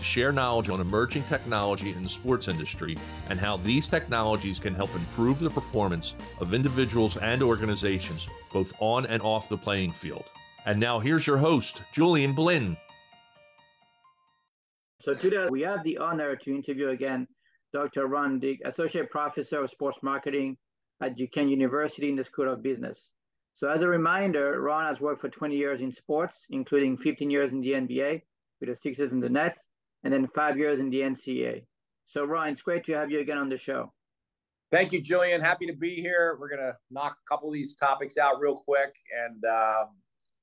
to 0.00 0.04
share 0.06 0.32
knowledge 0.32 0.70
on 0.70 0.80
emerging 0.80 1.22
technology 1.24 1.90
in 1.90 2.02
the 2.02 2.08
sports 2.08 2.48
industry 2.48 2.96
and 3.28 3.38
how 3.38 3.58
these 3.58 3.86
technologies 3.86 4.58
can 4.58 4.74
help 4.74 4.92
improve 4.94 5.38
the 5.38 5.50
performance 5.50 6.14
of 6.40 6.54
individuals 6.54 7.18
and 7.18 7.42
organizations, 7.42 8.26
both 8.52 8.72
on 8.80 9.04
and 9.06 9.22
off 9.22 9.48
the 9.48 9.56
playing 9.56 9.92
field. 9.92 10.24
And 10.64 10.80
now 10.80 10.98
here's 11.00 11.26
your 11.26 11.36
host, 11.36 11.82
Julian 11.92 12.34
Blinn. 12.34 12.76
So 15.00 15.12
today 15.12 15.46
we 15.50 15.60
have 15.62 15.84
the 15.84 15.98
honor 15.98 16.34
to 16.34 16.54
interview 16.54 16.88
again 16.88 17.28
Dr. 17.72 18.06
Ron 18.06 18.40
Dick, 18.40 18.60
Associate 18.64 19.08
Professor 19.08 19.62
of 19.62 19.70
Sports 19.70 19.98
Marketing 20.02 20.56
at 21.02 21.16
Duquesne 21.16 21.48
University 21.48 22.08
in 22.08 22.16
the 22.16 22.24
School 22.24 22.50
of 22.50 22.62
Business. 22.62 23.10
So 23.54 23.68
as 23.68 23.82
a 23.82 23.88
reminder, 23.88 24.60
Ron 24.62 24.86
has 24.86 25.00
worked 25.00 25.20
for 25.20 25.28
20 25.28 25.56
years 25.56 25.80
in 25.82 25.92
sports, 25.92 26.38
including 26.48 26.96
15 26.96 27.30
years 27.30 27.52
in 27.52 27.60
the 27.60 27.72
NBA 27.72 28.22
with 28.60 28.70
the 28.70 28.76
Sixers 28.76 29.12
and 29.12 29.22
the 29.22 29.28
Nets, 29.28 29.68
and 30.04 30.12
then 30.12 30.26
five 30.28 30.58
years 30.58 30.80
in 30.80 30.90
the 30.90 31.00
NCAA. 31.00 31.64
So, 32.06 32.24
Ryan, 32.24 32.52
it's 32.52 32.62
great 32.62 32.84
to 32.86 32.92
have 32.92 33.10
you 33.10 33.20
again 33.20 33.38
on 33.38 33.48
the 33.48 33.56
show. 33.56 33.92
Thank 34.70 34.92
you, 34.92 35.00
Julian. 35.00 35.40
Happy 35.40 35.66
to 35.66 35.72
be 35.72 35.96
here. 35.96 36.36
We're 36.40 36.48
going 36.48 36.60
to 36.60 36.76
knock 36.90 37.16
a 37.24 37.28
couple 37.28 37.48
of 37.48 37.54
these 37.54 37.74
topics 37.74 38.18
out 38.18 38.40
real 38.40 38.56
quick. 38.56 38.94
And 39.24 39.44
uh, 39.44 39.86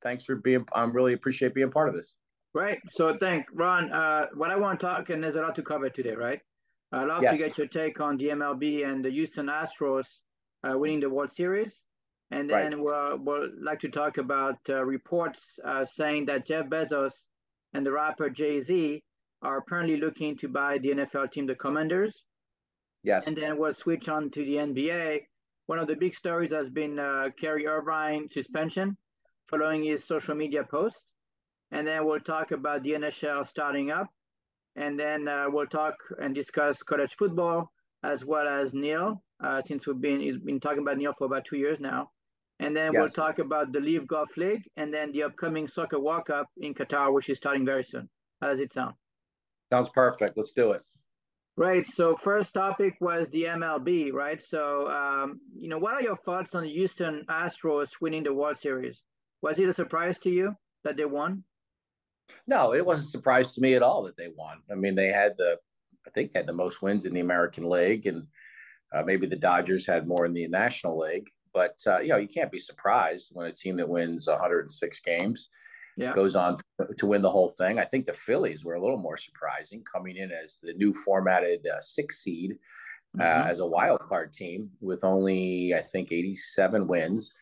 thanks 0.03 0.25
for 0.25 0.35
being, 0.35 0.65
I 0.73 0.83
am 0.83 0.91
really 0.91 1.13
appreciate 1.13 1.53
being 1.53 1.71
part 1.71 1.89
of 1.89 1.95
this. 1.95 2.13
Right. 2.53 2.79
So, 2.91 3.17
thank 3.17 3.45
Ron. 3.53 3.91
Uh, 3.91 4.27
what 4.33 4.49
I 4.49 4.55
want 4.55 4.79
to 4.79 4.85
talk, 4.85 5.09
and 5.09 5.23
there's 5.23 5.35
a 5.35 5.41
lot 5.41 5.55
to 5.55 5.61
cover 5.61 5.89
today, 5.89 6.15
right? 6.15 6.41
I'd 6.91 7.07
love 7.07 7.21
yes. 7.21 7.33
to 7.33 7.37
get 7.37 7.57
your 7.57 7.67
take 7.67 7.99
on 7.99 8.17
the 8.17 8.29
MLB 8.29 8.89
and 8.89 9.03
the 9.03 9.09
Houston 9.09 9.47
Astros 9.47 10.05
uh, 10.63 10.77
winning 10.77 11.01
the 11.01 11.09
World 11.09 11.31
Series. 11.31 11.73
And 12.31 12.49
then 12.49 12.71
right. 12.71 12.79
we'll, 12.79 13.17
we'll 13.19 13.49
like 13.61 13.79
to 13.81 13.89
talk 13.89 14.17
about 14.17 14.57
uh, 14.69 14.83
reports 14.83 15.59
uh, 15.63 15.85
saying 15.85 16.25
that 16.25 16.45
Jeff 16.45 16.67
Bezos 16.67 17.13
and 17.73 17.85
the 17.85 17.91
rapper 17.91 18.29
Jay 18.29 18.59
Z 18.61 19.01
are 19.41 19.57
apparently 19.57 19.97
looking 19.97 20.35
to 20.37 20.47
buy 20.47 20.77
the 20.77 20.89
NFL 20.89 21.31
team, 21.31 21.45
the 21.45 21.55
Commanders. 21.55 22.23
Yes. 23.03 23.27
And 23.27 23.37
then 23.37 23.57
we'll 23.57 23.75
switch 23.75 24.09
on 24.09 24.29
to 24.31 24.43
the 24.43 24.55
NBA. 24.55 25.21
One 25.67 25.79
of 25.79 25.87
the 25.87 25.95
big 25.95 26.15
stories 26.15 26.51
has 26.51 26.69
been 26.69 26.99
uh, 26.99 27.29
Kyrie 27.39 27.67
Irving 27.67 28.29
suspension 28.31 28.97
following 29.49 29.83
his 29.83 30.03
social 30.03 30.35
media 30.35 30.63
post. 30.63 30.97
And 31.71 31.85
then 31.85 32.05
we'll 32.05 32.19
talk 32.19 32.51
about 32.51 32.83
the 32.83 32.91
NHL 32.91 33.47
starting 33.47 33.91
up. 33.91 34.07
And 34.75 34.99
then 34.99 35.27
uh, 35.27 35.45
we'll 35.49 35.67
talk 35.67 35.95
and 36.19 36.33
discuss 36.33 36.81
college 36.83 37.15
football 37.17 37.71
as 38.03 38.23
well 38.23 38.47
as 38.47 38.73
NIL, 38.73 39.21
uh, 39.43 39.61
since 39.65 39.87
we've 39.87 39.99
been, 39.99 40.19
he's 40.19 40.37
been 40.37 40.59
talking 40.59 40.79
about 40.79 40.97
NIL 40.97 41.13
for 41.17 41.25
about 41.25 41.45
two 41.45 41.57
years 41.57 41.79
now. 41.79 42.11
And 42.59 42.75
then 42.75 42.91
yes. 42.93 42.99
we'll 42.99 43.25
talk 43.25 43.39
about 43.39 43.71
the 43.71 43.79
LIV 43.79 44.07
Golf 44.07 44.35
League 44.37 44.63
and 44.77 44.93
then 44.93 45.11
the 45.11 45.23
upcoming 45.23 45.67
soccer 45.67 45.99
World 45.99 46.25
Cup 46.25 46.47
in 46.57 46.73
Qatar, 46.73 47.13
which 47.13 47.29
is 47.29 47.37
starting 47.37 47.65
very 47.65 47.83
soon. 47.83 48.09
How 48.41 48.47
does 48.47 48.59
it 48.59 48.73
sound? 48.73 48.95
Sounds 49.71 49.89
perfect. 49.89 50.37
Let's 50.37 50.51
do 50.51 50.71
it. 50.71 50.81
Right. 51.55 51.87
So 51.87 52.15
first 52.15 52.53
topic 52.53 52.95
was 53.01 53.27
the 53.31 53.45
MLB, 53.45 54.13
right? 54.13 54.41
So 54.41 54.89
um, 54.89 55.41
you 55.57 55.69
know, 55.69 55.79
what 55.79 55.95
are 55.95 56.03
your 56.03 56.17
thoughts 56.17 56.53
on 56.53 56.63
the 56.63 56.69
Houston 56.69 57.25
Astros 57.29 57.99
winning 57.99 58.23
the 58.23 58.33
World 58.33 58.59
Series? 58.59 59.01
Was 59.41 59.59
it 59.59 59.69
a 59.69 59.73
surprise 59.73 60.19
to 60.19 60.29
you 60.29 60.55
that 60.83 60.97
they 60.97 61.05
won? 61.05 61.43
No, 62.45 62.73
it 62.73 62.85
wasn't 62.85 63.07
a 63.07 63.11
surprise 63.11 63.53
to 63.53 63.61
me 63.61 63.73
at 63.73 63.81
all 63.81 64.03
that 64.03 64.17
they 64.17 64.29
won. 64.35 64.57
I 64.71 64.75
mean, 64.75 64.95
they 64.95 65.07
had 65.07 65.37
the, 65.37 65.57
I 66.05 66.09
think, 66.09 66.31
they 66.31 66.39
had 66.39 66.47
the 66.47 66.53
most 66.53 66.81
wins 66.81 67.05
in 67.05 67.13
the 67.13 67.21
American 67.21 67.69
League, 67.69 68.05
and 68.05 68.27
uh, 68.93 69.03
maybe 69.03 69.27
the 69.27 69.35
Dodgers 69.35 69.85
had 69.87 70.07
more 70.07 70.25
in 70.25 70.33
the 70.33 70.47
National 70.47 70.97
League. 70.97 71.29
But 71.53 71.79
uh, 71.87 71.99
you 71.99 72.09
know, 72.09 72.17
you 72.17 72.27
can't 72.27 72.51
be 72.51 72.59
surprised 72.59 73.31
when 73.33 73.47
a 73.47 73.51
team 73.51 73.77
that 73.77 73.89
wins 73.89 74.27
106 74.27 74.99
games 74.99 75.49
yeah. 75.97 76.13
goes 76.13 76.35
on 76.35 76.57
to, 76.79 76.93
to, 76.95 77.05
win 77.05 77.21
the 77.21 77.29
whole 77.29 77.49
thing. 77.49 77.79
I 77.79 77.83
think 77.83 78.05
the 78.05 78.13
Phillies 78.13 78.63
were 78.63 78.75
a 78.75 78.81
little 78.81 78.97
more 78.97 79.17
surprising, 79.17 79.83
coming 79.83 80.15
in 80.15 80.31
as 80.31 80.59
the 80.61 80.73
new 80.73 80.93
formatted 80.93 81.65
uh, 81.67 81.79
six 81.79 82.23
seed 82.23 82.57
uh, 83.19 83.23
mm-hmm. 83.23 83.49
as 83.49 83.59
a 83.59 83.65
wild 83.65 83.99
card 84.01 84.31
team 84.31 84.69
with 84.79 85.03
only 85.03 85.73
I 85.73 85.81
think 85.81 86.11
87 86.11 86.87
wins. 86.87 87.33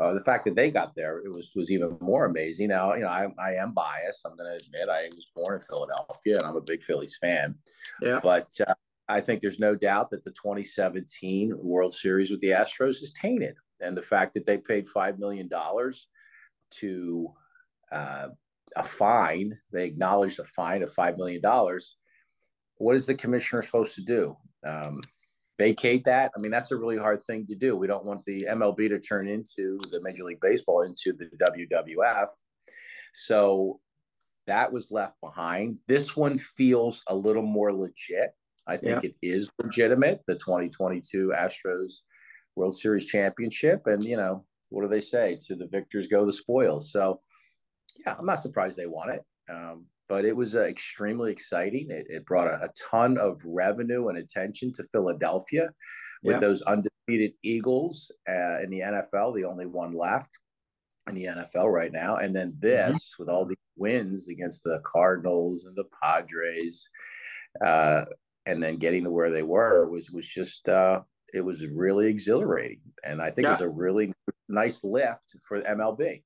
Uh, 0.00 0.14
the 0.14 0.24
fact 0.24 0.46
that 0.46 0.56
they 0.56 0.70
got 0.70 0.94
there 0.94 1.18
it 1.18 1.32
was 1.32 1.50
was 1.54 1.70
even 1.70 1.98
more 2.00 2.26
amazing. 2.26 2.68
Now 2.68 2.94
you 2.94 3.02
know 3.02 3.08
I, 3.08 3.26
I 3.38 3.54
am 3.54 3.72
biased. 3.72 4.24
I'm 4.26 4.36
going 4.36 4.50
to 4.50 4.64
admit 4.64 4.88
I 4.88 5.08
was 5.14 5.30
born 5.34 5.54
in 5.54 5.60
Philadelphia 5.60 6.36
and 6.36 6.46
I'm 6.46 6.56
a 6.56 6.62
big 6.62 6.82
Phillies 6.82 7.18
fan. 7.20 7.54
Yeah. 8.00 8.20
But 8.22 8.50
uh, 8.66 8.74
I 9.08 9.20
think 9.20 9.40
there's 9.40 9.58
no 9.58 9.74
doubt 9.74 10.10
that 10.10 10.24
the 10.24 10.30
2017 10.30 11.54
World 11.58 11.92
Series 11.92 12.30
with 12.30 12.40
the 12.40 12.50
Astros 12.50 13.02
is 13.02 13.12
tainted, 13.12 13.56
and 13.80 13.96
the 13.96 14.02
fact 14.02 14.34
that 14.34 14.46
they 14.46 14.58
paid 14.58 14.88
five 14.88 15.18
million 15.18 15.48
dollars 15.48 16.08
to 16.80 17.32
uh, 17.92 18.28
a 18.76 18.82
fine. 18.82 19.58
They 19.72 19.86
acknowledged 19.86 20.40
a 20.40 20.44
fine 20.44 20.82
of 20.82 20.94
$5 20.94 21.16
million. 21.16 21.42
What 22.78 22.96
is 22.96 23.06
the 23.06 23.14
commissioner 23.14 23.62
supposed 23.62 23.94
to 23.96 24.02
do? 24.02 24.36
Um, 24.66 25.00
vacate 25.58 26.04
that? 26.04 26.32
I 26.36 26.40
mean, 26.40 26.50
that's 26.50 26.72
a 26.72 26.76
really 26.76 26.98
hard 26.98 27.22
thing 27.24 27.46
to 27.46 27.54
do. 27.54 27.76
We 27.76 27.86
don't 27.86 28.04
want 28.04 28.24
the 28.24 28.46
MLB 28.50 28.88
to 28.88 28.98
turn 28.98 29.28
into 29.28 29.78
the 29.90 30.00
Major 30.02 30.24
League 30.24 30.40
Baseball 30.40 30.82
into 30.82 31.12
the 31.12 31.26
WWF. 31.36 32.28
So 33.14 33.80
that 34.46 34.72
was 34.72 34.90
left 34.90 35.20
behind. 35.20 35.80
This 35.86 36.16
one 36.16 36.38
feels 36.38 37.02
a 37.08 37.14
little 37.14 37.42
more 37.42 37.72
legit. 37.72 38.32
I 38.66 38.76
think 38.76 39.02
yeah. 39.02 39.10
it 39.10 39.16
is 39.22 39.50
legitimate, 39.62 40.22
the 40.26 40.34
2022 40.34 41.32
Astros 41.36 42.00
World 42.56 42.76
Series 42.76 43.06
championship. 43.06 43.82
And, 43.86 44.02
you 44.04 44.16
know, 44.16 44.44
what 44.70 44.82
do 44.82 44.88
they 44.88 45.00
say? 45.00 45.38
To 45.46 45.56
the 45.56 45.66
victors 45.66 46.06
go 46.06 46.24
the 46.24 46.32
spoils. 46.32 46.92
So 46.92 47.20
yeah, 48.04 48.14
I'm 48.18 48.26
not 48.26 48.38
surprised 48.40 48.76
they 48.76 48.86
won 48.86 49.10
it. 49.10 49.22
Um, 49.48 49.86
but 50.08 50.24
it 50.24 50.36
was 50.36 50.54
uh, 50.54 50.64
extremely 50.64 51.32
exciting. 51.32 51.90
It, 51.90 52.06
it 52.08 52.26
brought 52.26 52.46
a, 52.46 52.64
a, 52.64 52.68
ton 52.90 53.16
of 53.18 53.40
revenue 53.44 54.08
and 54.08 54.18
attention 54.18 54.72
to 54.74 54.84
Philadelphia 54.92 55.70
with 56.22 56.34
yeah. 56.34 56.40
those 56.40 56.60
undefeated 56.62 57.32
Eagles 57.42 58.10
uh, 58.28 58.60
in 58.60 58.70
the 58.70 58.80
NFL, 58.80 59.34
the 59.34 59.46
only 59.46 59.66
one 59.66 59.94
left 59.94 60.36
in 61.08 61.14
the 61.14 61.24
NFL 61.24 61.72
right 61.72 61.92
now. 61.92 62.16
And 62.16 62.34
then 62.34 62.52
mm-hmm. 62.52 62.60
this, 62.60 62.94
mm-hmm. 62.94 63.22
with 63.22 63.28
all 63.30 63.44
the 63.44 63.56
wins 63.76 64.28
against 64.28 64.62
the 64.64 64.80
Cardinals 64.84 65.64
and 65.64 65.74
the 65.74 65.86
Padres, 66.02 66.88
uh, 67.64 68.04
and 68.46 68.62
then 68.62 68.76
getting 68.76 69.04
to 69.04 69.10
where 69.10 69.30
they 69.30 69.42
were 69.42 69.88
was 69.88 70.10
was 70.10 70.26
just 70.26 70.68
uh, 70.68 71.00
it 71.32 71.40
was 71.40 71.64
really 71.66 72.08
exhilarating, 72.08 72.80
and 73.04 73.22
I 73.22 73.30
think 73.30 73.44
yeah. 73.44 73.50
it 73.50 73.52
was 73.52 73.60
a 73.60 73.68
really 73.68 74.12
nice 74.48 74.82
lift 74.82 75.36
for 75.46 75.60
MLB. 75.62 76.22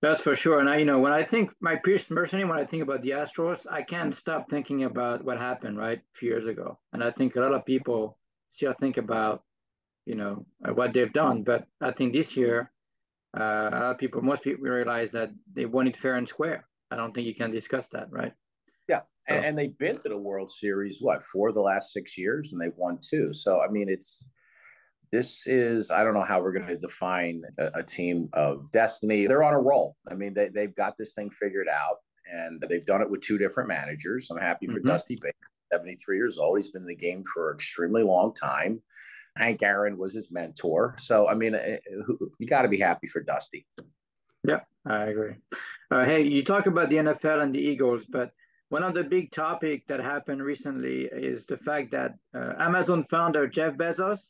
That's 0.00 0.20
for 0.20 0.36
sure. 0.36 0.60
And 0.60 0.68
I, 0.68 0.76
you 0.76 0.84
know, 0.84 1.00
when 1.00 1.12
I 1.12 1.24
think 1.24 1.50
my 1.60 1.74
personally, 1.74 2.44
when 2.44 2.58
I 2.58 2.64
think 2.64 2.82
about 2.84 3.02
the 3.02 3.10
Astros, 3.10 3.66
I 3.70 3.82
can't 3.82 4.14
stop 4.14 4.48
thinking 4.48 4.84
about 4.84 5.24
what 5.24 5.38
happened 5.38 5.76
right 5.76 5.98
a 5.98 6.18
few 6.18 6.28
years 6.28 6.46
ago. 6.46 6.78
And 6.92 7.02
I 7.02 7.10
think 7.10 7.34
a 7.34 7.40
lot 7.40 7.52
of 7.52 7.66
people 7.66 8.16
still 8.50 8.74
think 8.80 8.96
about, 8.96 9.42
you 10.06 10.14
know, 10.14 10.46
uh, 10.64 10.72
what 10.72 10.92
they've 10.92 11.12
done. 11.12 11.42
But 11.42 11.66
I 11.80 11.90
think 11.90 12.12
this 12.12 12.36
year, 12.36 12.70
uh, 13.36 13.42
a 13.42 13.78
lot 13.80 13.90
of 13.90 13.98
people, 13.98 14.22
most 14.22 14.42
people 14.42 14.62
realize 14.64 15.10
that 15.12 15.30
they 15.52 15.64
won 15.64 15.88
it 15.88 15.96
fair 15.96 16.14
and 16.14 16.28
square. 16.28 16.66
I 16.92 16.96
don't 16.96 17.12
think 17.12 17.26
you 17.26 17.34
can 17.34 17.50
discuss 17.50 17.88
that, 17.92 18.06
right? 18.10 18.32
Yeah, 18.88 19.00
so. 19.28 19.34
and, 19.34 19.44
and 19.44 19.58
they've 19.58 19.76
been 19.76 19.96
to 19.98 20.08
the 20.08 20.16
World 20.16 20.50
Series 20.50 20.98
what 21.00 21.22
for 21.24 21.52
the 21.52 21.60
last 21.60 21.92
six 21.92 22.16
years, 22.16 22.52
and 22.52 22.60
they've 22.60 22.76
won 22.76 22.98
two. 23.02 23.34
So 23.34 23.60
I 23.60 23.68
mean, 23.68 23.88
it's 23.90 24.30
this 25.10 25.46
is 25.46 25.90
i 25.90 26.02
don't 26.02 26.14
know 26.14 26.22
how 26.22 26.40
we're 26.40 26.52
going 26.52 26.66
to 26.66 26.76
define 26.76 27.42
a, 27.58 27.70
a, 27.76 27.82
team 27.82 28.28
of 28.32 28.70
destiny. 28.72 29.26
They're 29.26 29.42
on 29.42 29.54
a 29.54 29.60
roll. 29.60 29.96
I 30.10 30.14
mean 30.14 30.34
they, 30.34 30.48
they've 30.48 30.74
got 30.74 30.96
this 30.96 31.12
thing 31.12 31.30
figured 31.30 31.68
out 31.68 31.96
and 32.30 32.62
they've 32.68 32.84
done 32.84 33.02
it 33.02 33.10
with 33.10 33.20
two 33.20 33.38
different 33.38 33.68
managers. 33.68 34.28
I'm 34.30 34.38
happy 34.38 34.66
for 34.66 34.78
mm-hmm. 34.78 34.88
dusty 34.88 35.16
baker 35.20 35.34
73 35.72 36.16
years 36.16 36.38
old. 36.38 36.58
He's 36.58 36.68
been 36.68 36.82
in 36.82 36.88
the 36.88 36.94
game 36.94 37.24
for 37.32 37.50
an 37.50 37.56
extremely 37.56 38.02
long 38.02 38.32
time. 38.34 38.82
Hank 39.36 39.62
aaron 39.62 39.98
was 39.98 40.14
his 40.14 40.30
mentor. 40.30 40.96
So 40.98 41.28
i 41.28 41.34
mean 41.34 41.54
eh, 41.54 41.58
eh, 41.58 42.14
you 42.38 42.46
got 42.46 42.62
to 42.62 42.68
be 42.68 42.78
happy 42.78 43.06
for 43.06 43.22
dusty. 43.22 43.66
Yeah 44.46 44.60
i 44.86 45.04
agree. 45.04 45.34
Uh, 45.90 46.04
hey 46.04 46.22
you 46.22 46.44
talk 46.44 46.66
about 46.66 46.90
the 46.90 46.96
nfl 46.96 47.42
and 47.42 47.54
the 47.54 47.60
eagles 47.60 48.02
but 48.08 48.32
one 48.70 48.82
of 48.82 48.92
the 48.92 49.02
big 49.02 49.30
topic 49.30 49.86
that 49.86 50.00
happened 50.00 50.42
recently 50.42 51.04
is 51.04 51.46
the 51.46 51.56
fact 51.56 51.90
that 51.90 52.14
uh, 52.34 52.52
amazon 52.58 53.06
founder 53.10 53.46
jeff 53.46 53.74
bezos 53.74 54.20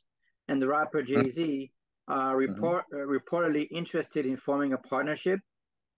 and 0.48 0.60
the 0.60 0.66
rapper 0.66 1.02
Jay 1.02 1.30
Z 1.30 1.70
are 2.08 2.36
report, 2.36 2.84
uh, 2.92 2.96
reportedly 2.96 3.68
interested 3.70 4.26
in 4.26 4.36
forming 4.36 4.72
a 4.72 4.78
partnership 4.78 5.40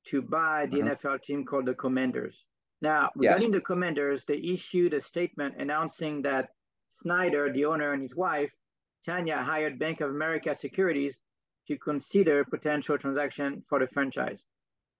to 0.06 0.22
buy 0.22 0.66
the 0.70 0.78
mm-hmm. 0.78 1.06
NFL 1.06 1.22
team 1.22 1.44
called 1.44 1.66
the 1.66 1.74
Commanders. 1.74 2.44
Now, 2.82 3.10
regarding 3.14 3.52
yes. 3.52 3.54
the 3.54 3.60
Commanders, 3.60 4.24
they 4.26 4.38
issued 4.38 4.94
a 4.94 5.02
statement 5.02 5.56
announcing 5.58 6.22
that 6.22 6.48
Snyder, 7.02 7.52
the 7.52 7.66
owner, 7.66 7.92
and 7.92 8.02
his 8.02 8.16
wife, 8.16 8.50
Tanya, 9.06 9.38
hired 9.38 9.78
Bank 9.78 10.00
of 10.00 10.10
America 10.10 10.56
Securities 10.56 11.16
to 11.68 11.76
consider 11.78 12.44
potential 12.44 12.98
transaction 12.98 13.62
for 13.68 13.78
the 13.78 13.86
franchise. 13.86 14.40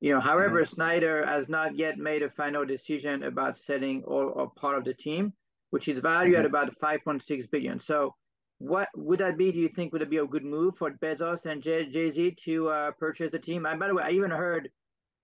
You 0.01 0.15
know, 0.15 0.21
however, 0.21 0.63
mm-hmm. 0.63 0.75
Snyder 0.75 1.27
has 1.27 1.49
not 1.49 1.77
yet 1.77 1.99
made 1.99 2.23
a 2.23 2.31
final 2.31 2.65
decision 2.65 3.23
about 3.23 3.59
selling 3.59 4.03
all 4.05 4.33
or 4.35 4.51
part 4.51 4.79
of 4.79 4.85
the 4.85 4.95
team, 4.95 5.33
which 5.71 5.89
is 5.89 6.01
valued 6.01 6.37
mm-hmm. 6.37 6.41
at 6.41 6.47
about 6.47 6.79
5.6 6.79 7.51
billion. 7.51 7.81
So, 7.81 8.15
what 8.61 8.89
would 8.95 9.21
that 9.21 9.39
be? 9.39 9.51
Do 9.51 9.59
you 9.59 9.71
think 9.71 9.91
would 9.93 10.03
it 10.03 10.11
be 10.11 10.19
a 10.19 10.27
good 10.27 10.45
move 10.45 10.77
for 10.77 10.91
Bezos 10.91 11.47
and 11.47 11.63
Jay 11.63 12.11
Z 12.11 12.37
to 12.45 12.69
uh, 12.69 12.91
purchase 12.93 13.33
the 13.33 13.39
team? 13.39 13.65
And 13.65 13.81
by 13.81 13.89
the 13.89 13.95
way, 13.95 14.03
I 14.03 14.11
even 14.11 14.31
heard 14.31 14.71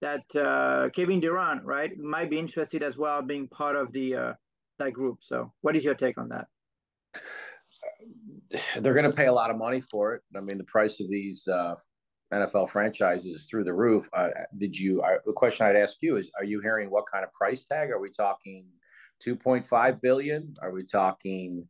that 0.01 0.25
uh, 0.35 0.89
Kevin 0.89 1.21
Durant, 1.21 1.63
right, 1.63 1.97
might 1.99 2.31
be 2.31 2.39
interested 2.39 2.83
as 2.83 2.97
well, 2.97 3.21
being 3.21 3.47
part 3.47 3.77
of 3.77 3.93
the 3.93 4.17
uh, 4.17 4.33
that 4.79 4.95
group. 4.95 5.19
So, 5.21 5.53
what 5.61 5.77
is 5.77 5.85
your 5.85 5.95
take 5.95 6.17
on 6.17 6.31
that? 6.31 6.47
They're 8.81 8.95
going 8.95 9.11
to 9.11 9.17
pay 9.17 9.27
a 9.27 9.33
lot 9.33 9.51
of 9.51 9.59
money 9.59 9.83
for 9.83 10.15
it. 10.15 10.23
I 10.35 10.41
mean, 10.41 10.57
the 10.57 10.65
price 10.65 10.99
of 11.01 11.11
these 11.11 11.47
uh, 11.47 11.75
NFL 12.33 12.71
franchises 12.71 13.27
is 13.27 13.45
through 13.45 13.65
the 13.65 13.75
roof. 13.75 14.09
Did 14.57 14.79
you? 14.79 15.05
The 15.27 15.33
question 15.35 15.67
I'd 15.67 15.77
ask 15.77 15.99
you 16.01 16.17
is: 16.17 16.31
Are 16.39 16.45
you 16.45 16.61
hearing 16.63 16.89
what 16.89 17.05
kind 17.13 17.23
of 17.23 17.35
price 17.35 17.65
tag? 17.65 17.91
Are 17.91 18.01
we 18.01 18.09
talking 18.09 18.65
two 19.21 19.37
point 19.37 19.67
five 19.67 20.01
billion? 20.01 20.55
Are 20.63 20.71
we 20.71 20.85
talking? 20.85 21.69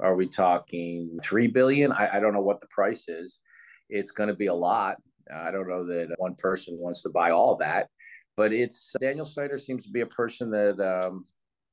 Are 0.00 0.14
we 0.14 0.26
talking 0.26 1.18
three 1.22 1.46
billion? 1.46 1.92
I, 1.92 2.16
I 2.16 2.20
don't 2.20 2.32
know 2.32 2.40
what 2.40 2.60
the 2.60 2.66
price 2.68 3.08
is. 3.08 3.40
It's 3.88 4.10
going 4.10 4.28
to 4.28 4.34
be 4.34 4.46
a 4.46 4.54
lot. 4.54 4.96
I 5.32 5.50
don't 5.50 5.68
know 5.68 5.86
that 5.86 6.14
one 6.18 6.34
person 6.36 6.78
wants 6.78 7.02
to 7.02 7.10
buy 7.10 7.30
all 7.30 7.56
that, 7.56 7.88
but 8.36 8.52
it's 8.52 8.94
Daniel 9.00 9.24
Snyder 9.24 9.58
seems 9.58 9.84
to 9.84 9.90
be 9.90 10.00
a 10.00 10.06
person 10.06 10.50
that 10.50 10.80
um, 10.80 11.24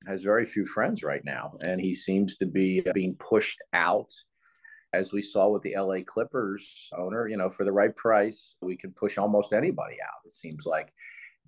has 0.07 0.23
very 0.23 0.45
few 0.45 0.65
friends 0.65 1.03
right 1.03 1.23
now, 1.25 1.53
and 1.63 1.81
he 1.81 1.93
seems 1.93 2.37
to 2.37 2.45
be 2.45 2.81
being 2.93 3.15
pushed 3.15 3.59
out. 3.73 4.11
As 4.93 5.11
we 5.11 5.21
saw 5.21 5.49
with 5.49 5.63
the 5.63 5.75
LA 5.77 5.97
Clippers 6.05 6.89
owner, 6.97 7.27
you 7.27 7.35
know, 7.35 7.49
for 7.49 7.65
the 7.65 7.73
right 7.73 7.95
price, 7.95 8.55
we 8.61 8.77
can 8.77 8.91
push 8.91 9.17
almost 9.17 9.53
anybody 9.53 9.97
out. 10.01 10.25
It 10.25 10.31
seems 10.31 10.65
like 10.65 10.93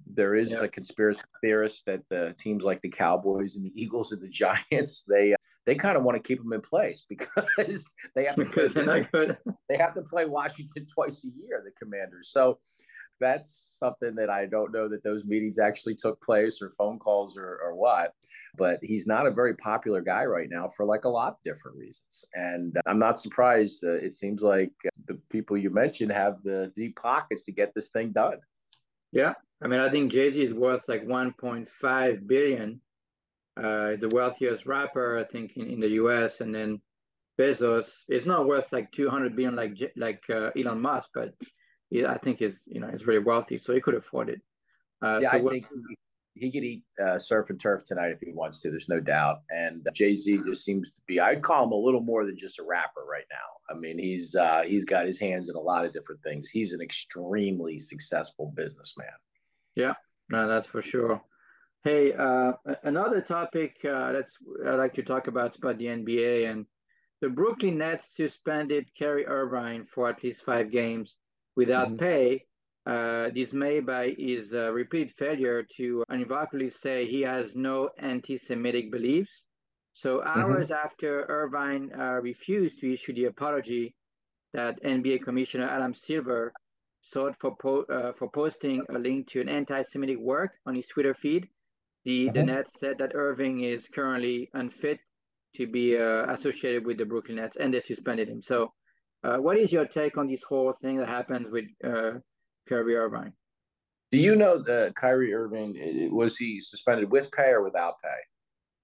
there 0.05 0.35
is 0.35 0.51
yeah. 0.51 0.63
a 0.63 0.67
conspiracy 0.67 1.21
theorist 1.41 1.85
that 1.85 2.01
the 2.09 2.35
teams 2.37 2.63
like 2.63 2.81
the 2.81 2.89
Cowboys 2.89 3.55
and 3.55 3.65
the 3.65 3.81
Eagles 3.81 4.11
and 4.11 4.21
the 4.21 4.27
Giants, 4.71 5.03
they 5.07 5.35
they 5.69 5.75
kind 5.75 5.95
of 5.95 6.03
want 6.03 6.15
to 6.15 6.27
keep 6.27 6.41
them 6.41 6.51
in 6.51 6.61
place 6.61 7.05
because 7.09 7.93
they 8.15 8.25
have 8.25 8.35
to 8.35 8.45
play, 8.73 9.07
they 9.69 9.77
have 9.77 9.93
to 9.93 10.01
play 10.01 10.25
Washington 10.25 10.87
twice 10.87 11.23
a 11.23 11.27
year, 11.39 11.63
the 11.63 11.71
Commanders. 11.79 12.29
So 12.31 12.57
that's 13.19 13.77
something 13.77 14.15
that 14.15 14.31
I 14.31 14.47
don't 14.47 14.73
know 14.73 14.87
that 14.87 15.03
those 15.03 15.25
meetings 15.25 15.59
actually 15.59 15.93
took 15.93 16.19
place 16.23 16.59
or 16.59 16.71
phone 16.71 16.97
calls 16.97 17.37
or, 17.37 17.59
or 17.63 17.75
what. 17.75 18.13
But 18.57 18.79
he's 18.81 19.05
not 19.05 19.27
a 19.27 19.31
very 19.31 19.55
popular 19.57 20.01
guy 20.01 20.25
right 20.25 20.47
now 20.49 20.69
for 20.75 20.85
like 20.85 21.03
a 21.03 21.09
lot 21.09 21.33
of 21.33 21.43
different 21.43 21.77
reasons. 21.77 22.25
And 22.33 22.75
I'm 22.87 22.97
not 22.97 23.19
surprised. 23.19 23.83
Uh, 23.83 23.91
it 23.91 24.15
seems 24.15 24.41
like 24.41 24.71
the 25.05 25.19
people 25.29 25.55
you 25.55 25.69
mentioned 25.69 26.11
have 26.13 26.41
the 26.43 26.71
deep 26.75 26.99
pockets 26.99 27.45
to 27.45 27.51
get 27.51 27.75
this 27.75 27.89
thing 27.89 28.11
done. 28.11 28.39
Yeah. 29.11 29.33
I 29.61 29.67
mean, 29.67 29.81
I 29.81 29.89
think 29.89 30.11
Jay 30.11 30.31
Z 30.31 30.41
is 30.41 30.53
worth 30.53 30.87
like 30.87 31.05
1.5 31.05 32.27
billion 32.27 32.81
uh, 33.59 33.95
the 33.99 34.09
wealthiest 34.11 34.65
rapper, 34.65 35.17
I 35.17 35.23
think, 35.23 35.57
in, 35.57 35.69
in 35.69 35.79
the 35.79 35.89
U.S. 35.89 36.41
And 36.41 36.53
then 36.53 36.81
Bezos 37.39 37.89
is 38.07 38.25
not 38.25 38.47
worth 38.47 38.71
like 38.71 38.91
200 38.91 39.35
billion 39.35 39.55
like 39.55 39.77
like 39.95 40.23
uh, 40.29 40.49
Elon 40.57 40.81
Musk, 40.81 41.09
but 41.13 41.33
he, 41.89 42.05
I 42.05 42.17
think 42.17 42.41
is 42.41 42.59
you 42.65 42.79
know 42.79 42.87
is 42.89 43.01
very 43.01 43.19
wealthy, 43.19 43.57
so 43.57 43.73
he 43.73 43.81
could 43.81 43.95
afford 43.95 44.29
it. 44.29 44.41
Uh, 45.01 45.19
yeah, 45.21 45.31
so 45.31 45.37
I 45.37 45.51
think 45.51 45.65
he 46.35 46.51
could 46.51 46.63
eat 46.63 46.83
uh, 47.03 47.17
surf 47.17 47.49
and 47.49 47.59
turf 47.59 47.83
tonight 47.83 48.11
if 48.11 48.19
he 48.19 48.31
wants 48.31 48.61
to. 48.61 48.69
There's 48.69 48.89
no 48.89 48.99
doubt. 48.99 49.41
And 49.49 49.87
Jay 49.93 50.15
Z 50.15 50.39
just 50.45 50.63
seems 50.63 50.93
to 50.95 51.01
be. 51.07 51.19
I'd 51.19 51.41
call 51.41 51.65
him 51.65 51.71
a 51.71 51.75
little 51.75 52.01
more 52.01 52.25
than 52.25 52.37
just 52.37 52.59
a 52.59 52.63
rapper 52.63 53.05
right 53.09 53.25
now. 53.31 53.73
I 53.73 53.77
mean, 53.77 53.97
he's 53.97 54.35
uh, 54.35 54.63
he's 54.65 54.85
got 54.85 55.05
his 55.05 55.19
hands 55.19 55.49
in 55.49 55.55
a 55.55 55.61
lot 55.61 55.85
of 55.85 55.91
different 55.91 56.21
things. 56.23 56.49
He's 56.49 56.73
an 56.73 56.81
extremely 56.81 57.79
successful 57.79 58.53
businessman. 58.55 59.07
Yeah, 59.75 59.93
no, 60.29 60.47
that's 60.47 60.67
for 60.67 60.81
sure. 60.81 61.21
Hey, 61.85 62.11
uh, 62.11 62.51
another 62.83 63.21
topic 63.21 63.77
uh, 63.85 64.11
that's 64.11 64.35
I'd 64.67 64.75
like 64.75 64.93
to 64.95 65.01
talk 65.01 65.27
about 65.27 65.51
is 65.51 65.57
about 65.57 65.77
the 65.77 65.85
NBA 65.85 66.51
and 66.51 66.65
the 67.21 67.29
Brooklyn 67.29 67.77
Nets 67.77 68.17
suspended 68.17 68.89
Kyrie 68.99 69.25
Irving 69.25 69.85
for 69.85 70.09
at 70.09 70.21
least 70.21 70.43
five 70.43 70.71
games 70.71 71.15
without 71.55 71.87
mm-hmm. 71.87 71.97
pay, 71.97 72.45
uh, 72.85 73.29
dismayed 73.29 73.85
by 73.85 74.13
his 74.17 74.53
uh, 74.53 74.73
repeat 74.73 75.11
failure 75.11 75.63
to 75.77 76.03
unequivocally 76.09 76.69
say 76.69 77.05
he 77.05 77.21
has 77.21 77.55
no 77.55 77.89
anti-Semitic 77.97 78.91
beliefs. 78.91 79.43
So 79.93 80.17
mm-hmm. 80.17 80.37
hours 80.37 80.69
mm-hmm. 80.71 80.85
after 80.85 81.25
Irving 81.29 81.91
uh, 81.97 82.19
refused 82.21 82.79
to 82.79 82.91
issue 82.91 83.13
the 83.13 83.25
apology 83.25 83.95
that 84.51 84.83
NBA 84.83 85.23
Commissioner 85.23 85.69
Adam 85.69 85.93
Silver 85.93 86.51
sought 87.03 87.37
for 87.39 87.55
po- 87.55 87.85
uh, 87.85 88.11
for 88.11 88.29
posting 88.29 88.83
a 88.89 88.99
link 88.99 89.29
to 89.29 89.39
an 89.39 89.47
anti-Semitic 89.47 90.19
work 90.19 90.51
on 90.65 90.75
his 90.75 90.87
Twitter 90.87 91.13
feed 91.13 91.47
the, 92.05 92.29
uh-huh. 92.29 92.33
the 92.33 92.43
Nets 92.43 92.79
said 92.79 92.97
that 92.99 93.15
Irving 93.15 93.63
is 93.63 93.87
currently 93.93 94.49
unfit 94.53 94.99
to 95.55 95.67
be 95.67 95.97
uh, 95.97 96.31
associated 96.33 96.85
with 96.85 96.97
the 96.97 97.05
Brooklyn 97.05 97.37
Nets, 97.37 97.57
and 97.59 97.73
they 97.73 97.81
suspended 97.81 98.29
him. 98.29 98.41
So, 98.41 98.71
uh, 99.23 99.37
what 99.37 99.57
is 99.57 99.71
your 99.71 99.85
take 99.85 100.17
on 100.17 100.27
this 100.27 100.43
whole 100.43 100.73
thing 100.81 100.97
that 100.97 101.09
happens 101.09 101.47
with 101.51 101.65
uh, 101.83 102.19
Kyrie 102.67 102.95
Irving? 102.95 103.33
Do 104.11 104.17
you 104.17 104.35
know 104.35 104.61
that 104.63 104.95
Kyrie 104.95 105.33
Irving 105.33 106.09
was 106.11 106.37
he 106.37 106.61
suspended 106.61 107.11
with 107.11 107.31
pay 107.31 107.49
or 107.49 107.63
without 107.63 107.95
pay? 108.03 108.17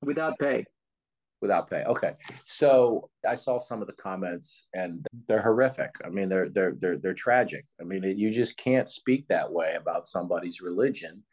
Without 0.02 0.38
pay. 0.40 0.66
Without 1.42 1.70
pay. 1.70 1.84
Okay. 1.84 2.14
So 2.44 3.10
I 3.28 3.36
saw 3.36 3.58
some 3.58 3.82
of 3.82 3.88
the 3.88 3.94
comments, 3.94 4.68
and 4.74 5.06
they're 5.28 5.42
horrific. 5.42 5.92
I 6.04 6.10
mean, 6.10 6.30
they're 6.30 6.50
they're 6.50 6.76
they're 6.80 6.98
they're 6.98 7.14
tragic. 7.14 7.66
I 7.80 7.86
mean, 7.86 8.04
you 8.04 8.30
just 8.32 8.58
can't 8.58 8.90
speak 8.90 9.28
that 9.30 9.52
way 9.52 9.76
about 9.76 10.08
somebody's 10.08 10.62
religion 10.62 11.24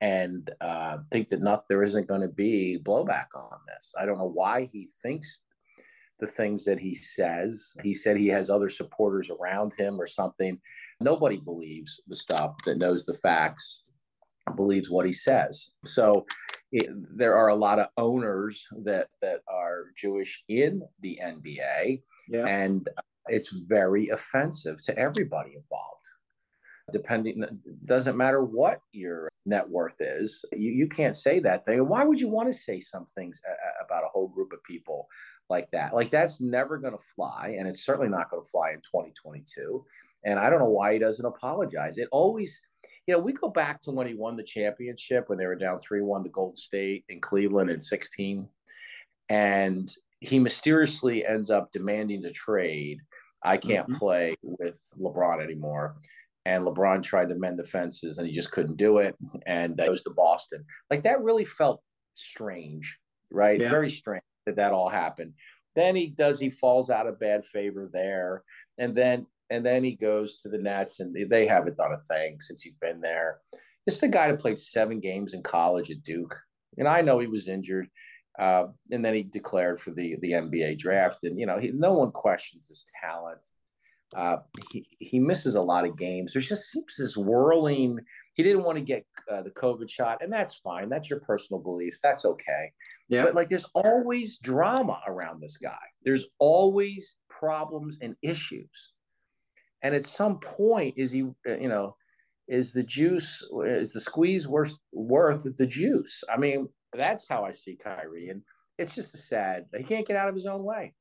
and 0.00 0.50
uh, 0.60 0.98
think 1.10 1.28
that 1.28 1.42
not 1.42 1.66
there 1.68 1.82
isn't 1.82 2.08
going 2.08 2.20
to 2.20 2.28
be 2.28 2.78
blowback 2.82 3.26
on 3.34 3.58
this. 3.66 3.94
I 3.98 4.06
don't 4.06 4.18
know 4.18 4.30
why 4.32 4.64
he 4.64 4.88
thinks 5.02 5.40
the 6.20 6.26
things 6.26 6.64
that 6.64 6.78
he 6.78 6.94
says. 6.94 7.74
He 7.82 7.94
said 7.94 8.16
he 8.16 8.28
has 8.28 8.50
other 8.50 8.68
supporters 8.68 9.30
around 9.30 9.72
him 9.76 10.00
or 10.00 10.06
something. 10.06 10.58
Nobody 11.00 11.36
believes 11.36 12.00
the 12.08 12.16
stuff 12.16 12.56
that 12.64 12.78
knows 12.78 13.04
the 13.04 13.14
facts 13.14 13.82
believes 14.56 14.90
what 14.90 15.06
he 15.06 15.12
says. 15.12 15.68
So 15.84 16.26
it, 16.72 16.88
there 17.16 17.36
are 17.36 17.48
a 17.48 17.54
lot 17.54 17.78
of 17.78 17.88
owners 17.96 18.66
that 18.84 19.08
that 19.22 19.40
are 19.48 19.86
Jewish 19.96 20.42
in 20.48 20.82
the 21.00 21.18
NBA, 21.22 22.02
yeah. 22.28 22.46
and 22.46 22.88
it's 23.26 23.50
very 23.50 24.08
offensive 24.08 24.82
to 24.82 24.98
everybody 24.98 25.54
involved 25.54 26.08
depending 26.92 27.44
doesn't 27.84 28.16
matter 28.16 28.42
what 28.42 28.80
your 28.92 29.28
net 29.46 29.68
worth 29.68 29.96
is 30.00 30.44
you, 30.52 30.70
you 30.70 30.86
can't 30.86 31.16
say 31.16 31.38
that 31.40 31.64
thing. 31.64 31.86
Why 31.86 32.04
would 32.04 32.20
you 32.20 32.28
want 32.28 32.50
to 32.50 32.58
say 32.58 32.80
some 32.80 33.06
things 33.06 33.40
about 33.84 34.04
a 34.04 34.08
whole 34.08 34.28
group 34.28 34.52
of 34.52 34.62
people 34.64 35.08
like 35.48 35.70
that? 35.72 35.94
Like 35.94 36.10
that's 36.10 36.40
never 36.40 36.78
going 36.78 36.96
to 36.96 37.04
fly 37.16 37.56
and 37.58 37.68
it's 37.68 37.84
certainly 37.84 38.10
not 38.10 38.30
going 38.30 38.42
to 38.42 38.48
fly 38.48 38.70
in 38.70 38.80
2022 38.80 39.84
and 40.24 40.38
i 40.40 40.50
don't 40.50 40.58
know 40.58 40.68
why 40.68 40.92
he 40.92 40.98
doesn't 40.98 41.24
apologize. 41.24 41.98
It 41.98 42.08
always 42.12 42.60
you 43.06 43.14
know 43.14 43.20
we 43.20 43.32
go 43.32 43.48
back 43.48 43.80
to 43.82 43.90
when 43.90 44.06
he 44.06 44.14
won 44.14 44.36
the 44.36 44.42
championship 44.42 45.28
when 45.28 45.38
they 45.38 45.46
were 45.46 45.56
down 45.56 45.78
3-1 45.78 46.24
to 46.24 46.30
Golden 46.30 46.56
State 46.56 47.04
in 47.08 47.20
Cleveland 47.20 47.70
in 47.70 47.80
16 47.80 48.48
and 49.28 49.90
he 50.20 50.38
mysteriously 50.38 51.24
ends 51.24 51.50
up 51.50 51.70
demanding 51.70 52.22
to 52.22 52.32
trade. 52.32 53.00
I 53.44 53.56
can't 53.56 53.88
mm-hmm. 53.88 53.98
play 53.98 54.34
with 54.42 54.80
LeBron 54.98 55.42
anymore 55.42 55.96
and 56.48 56.66
LeBron 56.66 57.02
tried 57.02 57.28
to 57.28 57.34
mend 57.34 57.58
the 57.58 57.64
fences 57.64 58.16
and 58.16 58.26
he 58.26 58.32
just 58.32 58.52
couldn't 58.52 58.78
do 58.78 58.98
it 58.98 59.14
and 59.46 59.78
uh, 59.78 59.86
goes 59.86 60.02
to 60.02 60.10
Boston. 60.10 60.64
Like 60.90 61.02
that 61.02 61.22
really 61.22 61.44
felt 61.44 61.82
strange, 62.14 62.98
right? 63.30 63.60
Yeah. 63.60 63.70
Very 63.70 63.90
strange 63.90 64.24
that 64.46 64.56
that 64.56 64.72
all 64.72 64.88
happened. 64.88 65.34
Then 65.76 65.94
he 65.94 66.08
does 66.08 66.40
he 66.40 66.48
falls 66.48 66.88
out 66.88 67.06
of 67.06 67.20
bad 67.20 67.44
favor 67.44 67.88
there, 67.92 68.42
and 68.78 68.96
then 68.96 69.26
and 69.50 69.64
then 69.64 69.84
he 69.84 69.94
goes 69.94 70.36
to 70.38 70.48
the 70.48 70.58
Nets 70.58 71.00
and 71.00 71.14
they 71.30 71.46
haven't 71.46 71.76
done 71.76 71.92
a 71.92 72.14
thing 72.14 72.40
since 72.40 72.62
he's 72.62 72.74
been 72.74 73.00
there. 73.02 73.40
This 73.84 73.96
is 73.96 74.00
the 74.00 74.08
guy 74.08 74.28
that 74.28 74.40
played 74.40 74.58
seven 74.58 75.00
games 75.00 75.34
in 75.34 75.42
college 75.42 75.90
at 75.90 76.02
Duke, 76.02 76.34
and 76.78 76.88
I 76.88 77.02
know 77.02 77.18
he 77.18 77.26
was 77.26 77.48
injured. 77.48 77.88
Uh, 78.38 78.68
and 78.92 79.04
then 79.04 79.14
he 79.14 79.22
declared 79.22 79.80
for 79.80 79.90
the 79.90 80.16
the 80.22 80.32
NBA 80.32 80.78
draft, 80.78 81.24
and 81.24 81.38
you 81.38 81.44
know 81.44 81.58
he, 81.58 81.72
no 81.72 81.92
one 81.92 82.10
questions 82.10 82.68
his 82.68 82.84
talent. 83.02 83.46
Uh, 84.16 84.38
he, 84.70 84.86
he 84.98 85.18
misses 85.18 85.54
a 85.54 85.62
lot 85.62 85.84
of 85.84 85.96
games. 85.96 86.32
There's 86.32 86.48
just 86.48 86.70
seems 86.70 86.96
this 86.96 87.16
whirling. 87.16 87.98
He 88.34 88.42
didn't 88.42 88.64
want 88.64 88.78
to 88.78 88.84
get 88.84 89.04
uh, 89.30 89.42
the 89.42 89.50
COVID 89.50 89.90
shot, 89.90 90.22
and 90.22 90.32
that's 90.32 90.56
fine. 90.56 90.88
That's 90.88 91.10
your 91.10 91.20
personal 91.20 91.60
beliefs. 91.60 92.00
That's 92.02 92.24
okay. 92.24 92.72
Yeah. 93.08 93.24
But 93.24 93.34
like, 93.34 93.48
there's 93.48 93.68
always 93.74 94.38
drama 94.38 95.00
around 95.06 95.40
this 95.40 95.56
guy. 95.58 95.76
There's 96.04 96.24
always 96.38 97.16
problems 97.28 97.98
and 98.00 98.16
issues. 98.22 98.92
And 99.82 99.94
at 99.94 100.04
some 100.04 100.40
point, 100.40 100.94
is 100.96 101.12
he, 101.12 101.22
uh, 101.46 101.58
you 101.58 101.68
know, 101.68 101.96
is 102.48 102.72
the 102.72 102.82
juice 102.82 103.44
is 103.66 103.92
the 103.92 104.00
squeeze 104.00 104.48
worth 104.48 104.74
worth 104.92 105.46
the 105.56 105.66
juice? 105.66 106.24
I 106.32 106.38
mean, 106.38 106.68
that's 106.92 107.28
how 107.28 107.44
I 107.44 107.50
see 107.50 107.76
Kyrie, 107.76 108.28
and 108.28 108.42
it's 108.78 108.94
just 108.94 109.14
a 109.14 109.18
sad. 109.18 109.66
He 109.76 109.84
can't 109.84 110.06
get 110.06 110.16
out 110.16 110.28
of 110.28 110.34
his 110.34 110.46
own 110.46 110.64
way. 110.64 110.94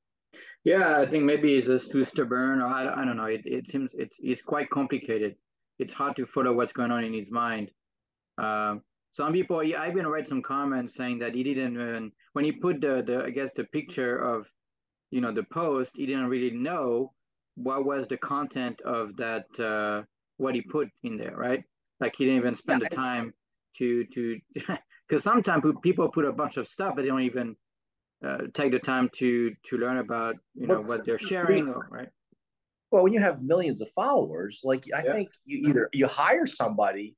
Yeah, 0.67 0.97
I 0.97 1.05
think 1.05 1.23
maybe 1.23 1.55
he's 1.55 1.67
just 1.67 1.91
too 1.91 2.03
stubborn, 2.03 2.59
or 2.59 2.67
I, 2.67 3.01
I 3.01 3.05
don't 3.05 3.15
know. 3.15 3.31
It, 3.37 3.43
it 3.45 3.69
seems 3.69 3.93
it's 3.93 4.17
it's 4.19 4.41
quite 4.41 4.69
complicated. 4.69 5.37
It's 5.79 5.93
hard 5.93 6.17
to 6.17 6.25
follow 6.25 6.51
what's 6.51 6.73
going 6.73 6.91
on 6.91 7.05
in 7.05 7.13
his 7.13 7.31
mind. 7.31 7.71
Um, 8.37 8.81
some 9.13 9.31
people, 9.31 9.59
I 9.61 9.87
even 9.89 10.05
read 10.07 10.27
some 10.27 10.41
comments 10.41 10.93
saying 10.93 11.19
that 11.19 11.35
he 11.35 11.43
didn't 11.45 11.75
even 11.75 12.11
when 12.33 12.43
he 12.43 12.51
put 12.51 12.81
the 12.81 13.01
the 13.01 13.23
I 13.23 13.29
guess 13.29 13.51
the 13.55 13.63
picture 13.63 14.17
of, 14.17 14.45
you 15.09 15.21
know, 15.21 15.31
the 15.31 15.43
post, 15.43 15.91
he 15.95 16.05
didn't 16.05 16.27
really 16.27 16.51
know 16.51 17.13
what 17.55 17.85
was 17.85 18.05
the 18.09 18.17
content 18.17 18.81
of 18.81 19.15
that 19.15 19.47
uh, 19.57 20.03
what 20.35 20.53
he 20.53 20.59
put 20.59 20.89
in 21.01 21.15
there, 21.15 21.37
right? 21.37 21.63
Like 22.01 22.15
he 22.17 22.25
didn't 22.25 22.39
even 22.39 22.55
spend 22.55 22.81
yeah, 22.81 22.89
the 22.89 22.95
time 22.97 23.33
to 23.77 24.03
to 24.03 24.37
because 25.07 25.23
sometimes 25.23 25.63
people 25.81 26.09
put 26.09 26.25
a 26.25 26.33
bunch 26.33 26.57
of 26.57 26.67
stuff, 26.67 26.91
but 26.97 27.03
they 27.03 27.07
don't 27.07 27.21
even 27.21 27.55
uh, 28.25 28.39
take 28.53 28.71
the 28.71 28.79
time 28.79 29.09
to 29.15 29.53
to 29.65 29.77
learn 29.77 29.97
about 29.97 30.35
you 30.55 30.67
know 30.67 30.81
what 30.81 31.05
they're 31.05 31.19
sharing, 31.19 31.69
or, 31.69 31.87
right? 31.89 32.09
Well, 32.91 33.03
when 33.03 33.13
you 33.13 33.19
have 33.19 33.41
millions 33.41 33.81
of 33.81 33.89
followers, 33.89 34.61
like 34.63 34.85
I 34.95 35.03
yeah. 35.03 35.13
think 35.13 35.29
you 35.45 35.69
either 35.69 35.89
you 35.93 36.07
hire 36.07 36.45
somebody 36.45 37.15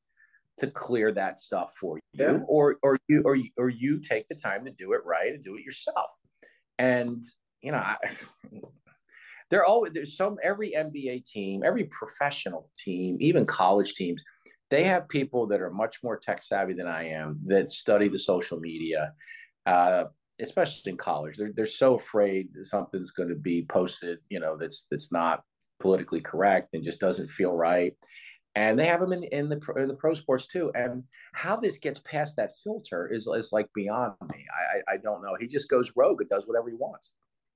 to 0.58 0.68
clear 0.68 1.12
that 1.14 1.40
stuff 1.40 1.74
for 1.80 1.98
you, 1.98 2.26
yeah. 2.26 2.40
or 2.48 2.78
or 2.84 2.98
you 3.08 3.22
or 3.24 3.36
you, 3.36 3.50
or 3.58 3.70
you 3.70 4.00
take 4.00 4.28
the 4.28 4.36
time 4.36 4.66
to 4.66 4.72
do 4.72 4.94
it 4.94 5.02
right 5.06 5.34
and 5.34 5.44
do 5.44 5.56
it 5.56 5.64
yourself. 5.64 6.12
And 6.78 7.24
you 7.62 7.72
know, 7.72 7.78
I, 7.78 7.98
there 9.50 9.64
always 9.64 9.92
there's 9.92 10.18
some 10.18 10.38
every 10.44 10.72
NBA 10.72 11.26
team, 11.26 11.64
every 11.64 11.86
professional 11.86 12.70
team, 12.78 13.18
even 13.20 13.46
college 13.46 13.94
teams, 13.94 14.24
they 14.70 14.84
have 14.84 15.10
people 15.10 15.48
that 15.48 15.62
are 15.62 15.72
much 15.72 15.98
more 16.04 16.18
tech 16.18 16.42
savvy 16.42 16.74
than 16.74 16.88
I 16.88 17.10
am 17.10 17.40
that 17.48 17.68
study 17.68 18.08
the 18.08 18.20
social 18.20 18.60
media, 18.60 19.14
uh, 19.66 20.06
especially 20.40 20.92
in 20.92 20.98
college. 20.98 21.38
They're 21.38 21.52
they're 21.56 21.66
so 21.66 21.96
afraid 21.96 22.50
that 22.54 22.66
something's 22.66 23.12
going 23.12 23.30
to 23.30 23.36
be 23.36 23.66
posted, 23.70 24.20
you 24.30 24.40
know, 24.40 24.58
that's 24.58 24.88
that's 24.90 25.12
not 25.12 25.44
politically 25.80 26.22
correct 26.22 26.74
and 26.74 26.84
just 26.84 27.00
doesn't 27.00 27.32
feel 27.32 27.56
right. 27.56 27.94
And 28.56 28.78
they 28.78 28.86
have 28.86 29.00
them 29.00 29.14
in, 29.14 29.24
in 29.24 29.48
the 29.50 29.60
in 29.78 29.88
the 29.88 29.96
pro 29.96 30.14
sports 30.14 30.48
too. 30.48 30.72
And 30.74 31.04
how 31.34 31.56
this 31.56 31.78
gets 31.78 32.02
past 32.02 32.36
that 32.38 32.52
filter 32.64 33.08
is 33.08 33.28
is 33.28 33.52
like 33.52 33.68
beyond 33.74 34.14
me. 34.34 34.46
I 34.54 34.94
I 34.94 34.98
don't 34.98 35.22
know. 35.22 35.36
He 35.40 35.48
just 35.48 35.70
goes 35.70 35.94
rogue 35.96 36.22
It 36.22 36.30
does 36.30 36.48
whatever 36.48 36.70
he 36.70 36.76
wants. 36.76 37.14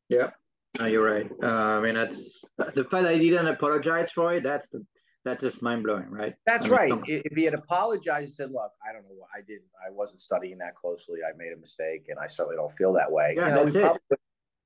Yeah, 0.10 0.32
no, 0.80 0.86
you're 0.86 1.04
right. 1.04 1.30
Uh, 1.42 1.48
I 1.48 1.82
mean, 1.82 1.96
that's 1.96 2.44
the 2.76 2.84
fact 2.86 3.08
he 3.10 3.30
didn't 3.30 3.48
apologize 3.48 4.12
for 4.12 4.34
it. 4.34 4.44
That's 4.44 4.70
the 4.70 4.86
that's 5.26 5.42
just 5.42 5.62
mind 5.62 5.84
blowing, 5.84 6.10
right? 6.10 6.36
That's 6.46 6.66
I 6.66 6.70
mean, 6.70 6.78
right. 6.78 7.02
If 7.08 7.36
he 7.36 7.44
had 7.44 7.54
apologized 7.54 8.24
and 8.24 8.32
said, 8.32 8.52
"Look, 8.52 8.72
I 8.88 8.92
don't 8.92 9.04
know, 9.04 9.26
I 9.36 9.40
didn't, 9.42 9.70
I 9.86 9.90
wasn't 9.92 10.20
studying 10.20 10.58
that 10.58 10.76
closely. 10.76 11.20
I 11.28 11.32
made 11.38 11.54
a 11.54 11.58
mistake, 11.58 12.08
and 12.10 12.20
I 12.20 12.28
certainly 12.28 12.58
don't 12.58 12.72
feel 12.72 12.94
that 12.94 13.12
way." 13.12 13.34
Yeah, 13.36 13.48
you 13.48 13.52
know, 13.52 13.66
that's 13.66 13.76
we, 13.76 13.82
it. 13.82 13.84
Probably, 13.84 14.18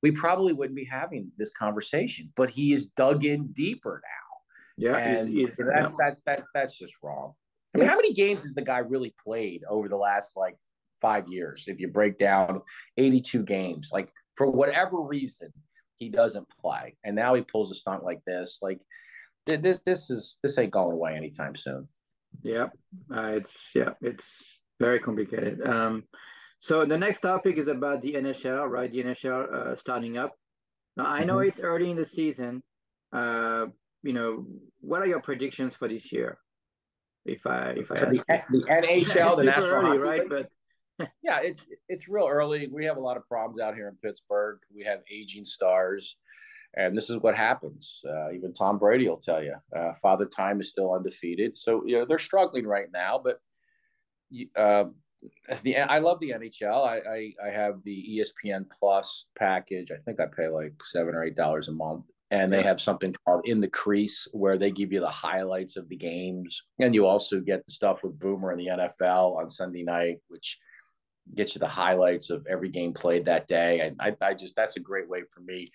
we 0.03 0.11
probably 0.11 0.53
wouldn't 0.53 0.75
be 0.75 0.85
having 0.85 1.31
this 1.37 1.51
conversation. 1.51 2.31
But 2.35 2.49
he 2.49 2.73
is 2.73 2.85
dug 2.85 3.25
in 3.25 3.47
deeper 3.53 4.01
now. 4.03 4.91
Yeah, 4.91 4.97
and 4.97 5.29
he's, 5.29 5.49
he's, 5.49 5.57
that's 5.57 5.91
yeah. 5.91 5.95
that 5.99 6.17
that 6.25 6.43
that's 6.53 6.77
just 6.77 6.95
wrong. 7.03 7.33
I 7.75 7.79
mean, 7.79 7.87
how 7.87 7.95
many 7.95 8.13
games 8.13 8.41
has 8.41 8.53
the 8.53 8.61
guy 8.61 8.79
really 8.79 9.13
played 9.23 9.63
over 9.69 9.87
the 9.87 9.97
last 9.97 10.35
like 10.35 10.57
five 11.01 11.27
years? 11.27 11.65
If 11.67 11.79
you 11.79 11.87
break 11.87 12.17
down 12.17 12.61
eighty-two 12.97 13.43
games, 13.43 13.89
like 13.91 14.11
for 14.35 14.49
whatever 14.49 15.01
reason, 15.01 15.51
he 15.97 16.09
doesn't 16.09 16.47
play, 16.49 16.95
and 17.03 17.15
now 17.15 17.35
he 17.35 17.41
pulls 17.41 17.71
a 17.71 17.75
stunt 17.75 18.03
like 18.03 18.21
this, 18.25 18.59
like 18.61 18.81
this 19.47 19.79
this 19.85 20.09
is 20.09 20.37
this 20.43 20.57
ain't 20.57 20.71
going 20.71 20.93
away 20.93 21.15
anytime 21.15 21.55
soon. 21.55 21.87
Yeah, 22.43 22.67
uh, 23.13 23.31
it's 23.35 23.71
yeah, 23.73 23.91
it's 24.01 24.63
very 24.79 24.99
complicated. 24.99 25.65
Um, 25.65 26.03
so 26.59 26.85
the 26.85 26.97
next 26.97 27.21
topic 27.21 27.57
is 27.57 27.67
about 27.67 28.01
the 28.01 28.13
NHL, 28.13 28.69
right? 28.69 28.91
The 28.91 29.03
NHL 29.03 29.53
uh, 29.53 29.75
starting 29.75 30.17
up. 30.17 30.33
Now 30.95 31.05
I 31.05 31.23
know 31.23 31.37
mm-hmm. 31.37 31.49
it's 31.49 31.59
early 31.59 31.89
in 31.89 31.97
the 31.97 32.05
season. 32.05 32.63
Uh, 33.13 33.67
you 34.03 34.13
know, 34.13 34.45
what 34.81 35.01
are 35.01 35.07
your 35.07 35.21
predictions 35.21 35.75
for 35.75 35.87
this 35.87 36.11
year? 36.11 36.37
If 37.25 37.45
I 37.45 37.73
if 37.77 37.91
I 37.91 38.05
the, 38.05 38.23
the, 38.49 38.65
NHL, 38.69 39.37
the 39.37 39.43
National 39.43 39.65
early, 39.65 39.97
Hockey 39.97 40.09
right? 40.09 40.29
League. 40.29 40.29
But 40.29 41.09
yeah, 41.21 41.39
it's 41.41 41.63
it's 41.89 42.07
real 42.07 42.27
early. 42.27 42.69
We 42.71 42.85
have 42.85 42.97
a 42.97 43.01
lot 43.01 43.17
of 43.17 43.27
problems 43.27 43.61
out 43.61 43.75
here 43.75 43.87
in 43.87 43.95
Pittsburgh. 43.95 44.59
We 44.73 44.83
have 44.85 44.99
aging 45.11 45.45
stars, 45.45 46.17
and 46.75 46.95
this 46.95 47.09
is 47.09 47.17
what 47.17 47.35
happens. 47.35 48.01
Uh, 48.07 48.31
even 48.31 48.53
Tom 48.53 48.77
Brady 48.77 49.07
will 49.07 49.17
tell 49.17 49.43
you, 49.43 49.55
uh, 49.75 49.93
Father 49.93 50.25
Time 50.25 50.61
is 50.61 50.69
still 50.69 50.93
undefeated. 50.93 51.57
So 51.57 51.83
you 51.85 51.97
know 51.97 52.05
they're 52.05 52.19
struggling 52.19 52.65
right 52.67 52.87
now, 52.91 53.21
but 53.23 53.39
uh, 54.55 54.85
the 55.63 55.77
I 55.77 55.99
love 55.99 56.19
the 56.19 56.31
NHL. 56.31 56.85
I, 56.85 56.97
I 56.97 57.47
I 57.47 57.49
have 57.49 57.81
the 57.83 58.21
ESPN 58.45 58.65
Plus 58.79 59.25
package. 59.37 59.91
I 59.91 59.97
think 60.05 60.19
I 60.19 60.25
pay 60.25 60.47
like 60.47 60.73
seven 60.85 61.15
or 61.15 61.23
eight 61.23 61.35
dollars 61.35 61.67
a 61.67 61.73
month, 61.73 62.05
and 62.31 62.51
they 62.51 62.63
have 62.63 62.81
something 62.81 63.15
called 63.25 63.47
In 63.47 63.61
the 63.61 63.69
Crease, 63.69 64.27
where 64.33 64.57
they 64.57 64.71
give 64.71 64.91
you 64.91 64.99
the 64.99 65.09
highlights 65.09 65.77
of 65.77 65.89
the 65.89 65.97
games, 65.97 66.63
and 66.79 66.93
you 66.93 67.05
also 67.05 67.39
get 67.39 67.65
the 67.65 67.71
stuff 67.71 68.03
with 68.03 68.19
Boomer 68.19 68.51
and 68.51 68.59
the 68.59 68.67
NFL 68.67 69.37
on 69.37 69.49
Sunday 69.49 69.83
night, 69.83 70.19
which 70.27 70.59
gets 71.35 71.55
you 71.55 71.59
the 71.59 71.67
highlights 71.67 72.29
of 72.29 72.45
every 72.49 72.69
game 72.69 72.93
played 72.93 73.25
that 73.25 73.47
day. 73.47 73.81
And 73.81 73.95
I, 73.99 74.15
I 74.21 74.33
just 74.33 74.55
that's 74.55 74.77
a 74.77 74.81
great 74.81 75.09
way 75.09 75.23
for 75.33 75.41
me. 75.41 75.67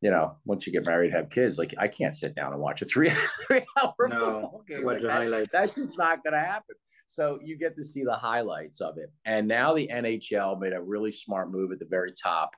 You 0.00 0.10
know, 0.10 0.36
once 0.44 0.66
you 0.66 0.72
get 0.72 0.86
married, 0.86 1.12
have 1.12 1.28
kids, 1.28 1.58
like 1.58 1.74
I 1.78 1.88
can't 1.88 2.14
sit 2.14 2.34
down 2.34 2.52
and 2.52 2.60
watch 2.60 2.82
a 2.82 2.84
three 2.84 3.10
three 3.46 3.64
hour 3.80 3.94
no, 4.08 4.08
football 4.08 4.64
game. 4.68 4.84
Like 4.84 5.02
that. 5.02 5.48
That's 5.52 5.74
just 5.74 5.98
not 5.98 6.22
going 6.22 6.34
to 6.34 6.40
happen. 6.40 6.76
So 7.08 7.40
you 7.42 7.58
get 7.58 7.74
to 7.76 7.84
see 7.84 8.04
the 8.04 8.14
highlights 8.14 8.80
of 8.80 8.98
it. 8.98 9.10
And 9.24 9.48
now 9.48 9.72
the 9.72 9.88
NHL 9.90 10.60
made 10.60 10.74
a 10.74 10.80
really 10.80 11.10
smart 11.10 11.50
move 11.50 11.72
at 11.72 11.78
the 11.78 11.86
very 11.86 12.12
top, 12.12 12.50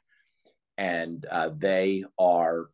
and 0.76 1.24
uh, 1.30 1.50
they 1.56 2.04
are 2.18 2.66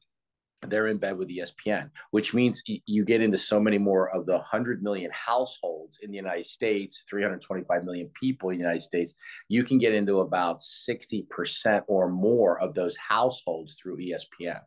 they're 0.62 0.88
in 0.88 0.98
bed 0.98 1.18
with 1.18 1.28
ESPN, 1.28 1.90
which 2.10 2.34
means 2.34 2.62
you 2.66 3.04
get 3.04 3.20
into 3.20 3.36
so 3.36 3.60
many 3.60 3.78
more 3.78 4.08
of 4.10 4.26
the 4.26 4.36
100 4.36 4.82
million 4.82 5.10
households 5.12 5.98
in 6.02 6.10
the 6.10 6.16
United 6.16 6.46
States, 6.46 7.04
325 7.08 7.84
million 7.84 8.10
people 8.18 8.50
in 8.50 8.56
the 8.56 8.62
United 8.62 8.82
States. 8.82 9.14
You 9.48 9.64
can 9.64 9.78
get 9.78 9.92
into 9.92 10.20
about 10.20 10.58
60% 10.58 11.82
or 11.88 12.08
more 12.08 12.60
of 12.60 12.74
those 12.74 12.96
households 12.96 13.74
through 13.74 13.98
ESPN. 13.98 14.60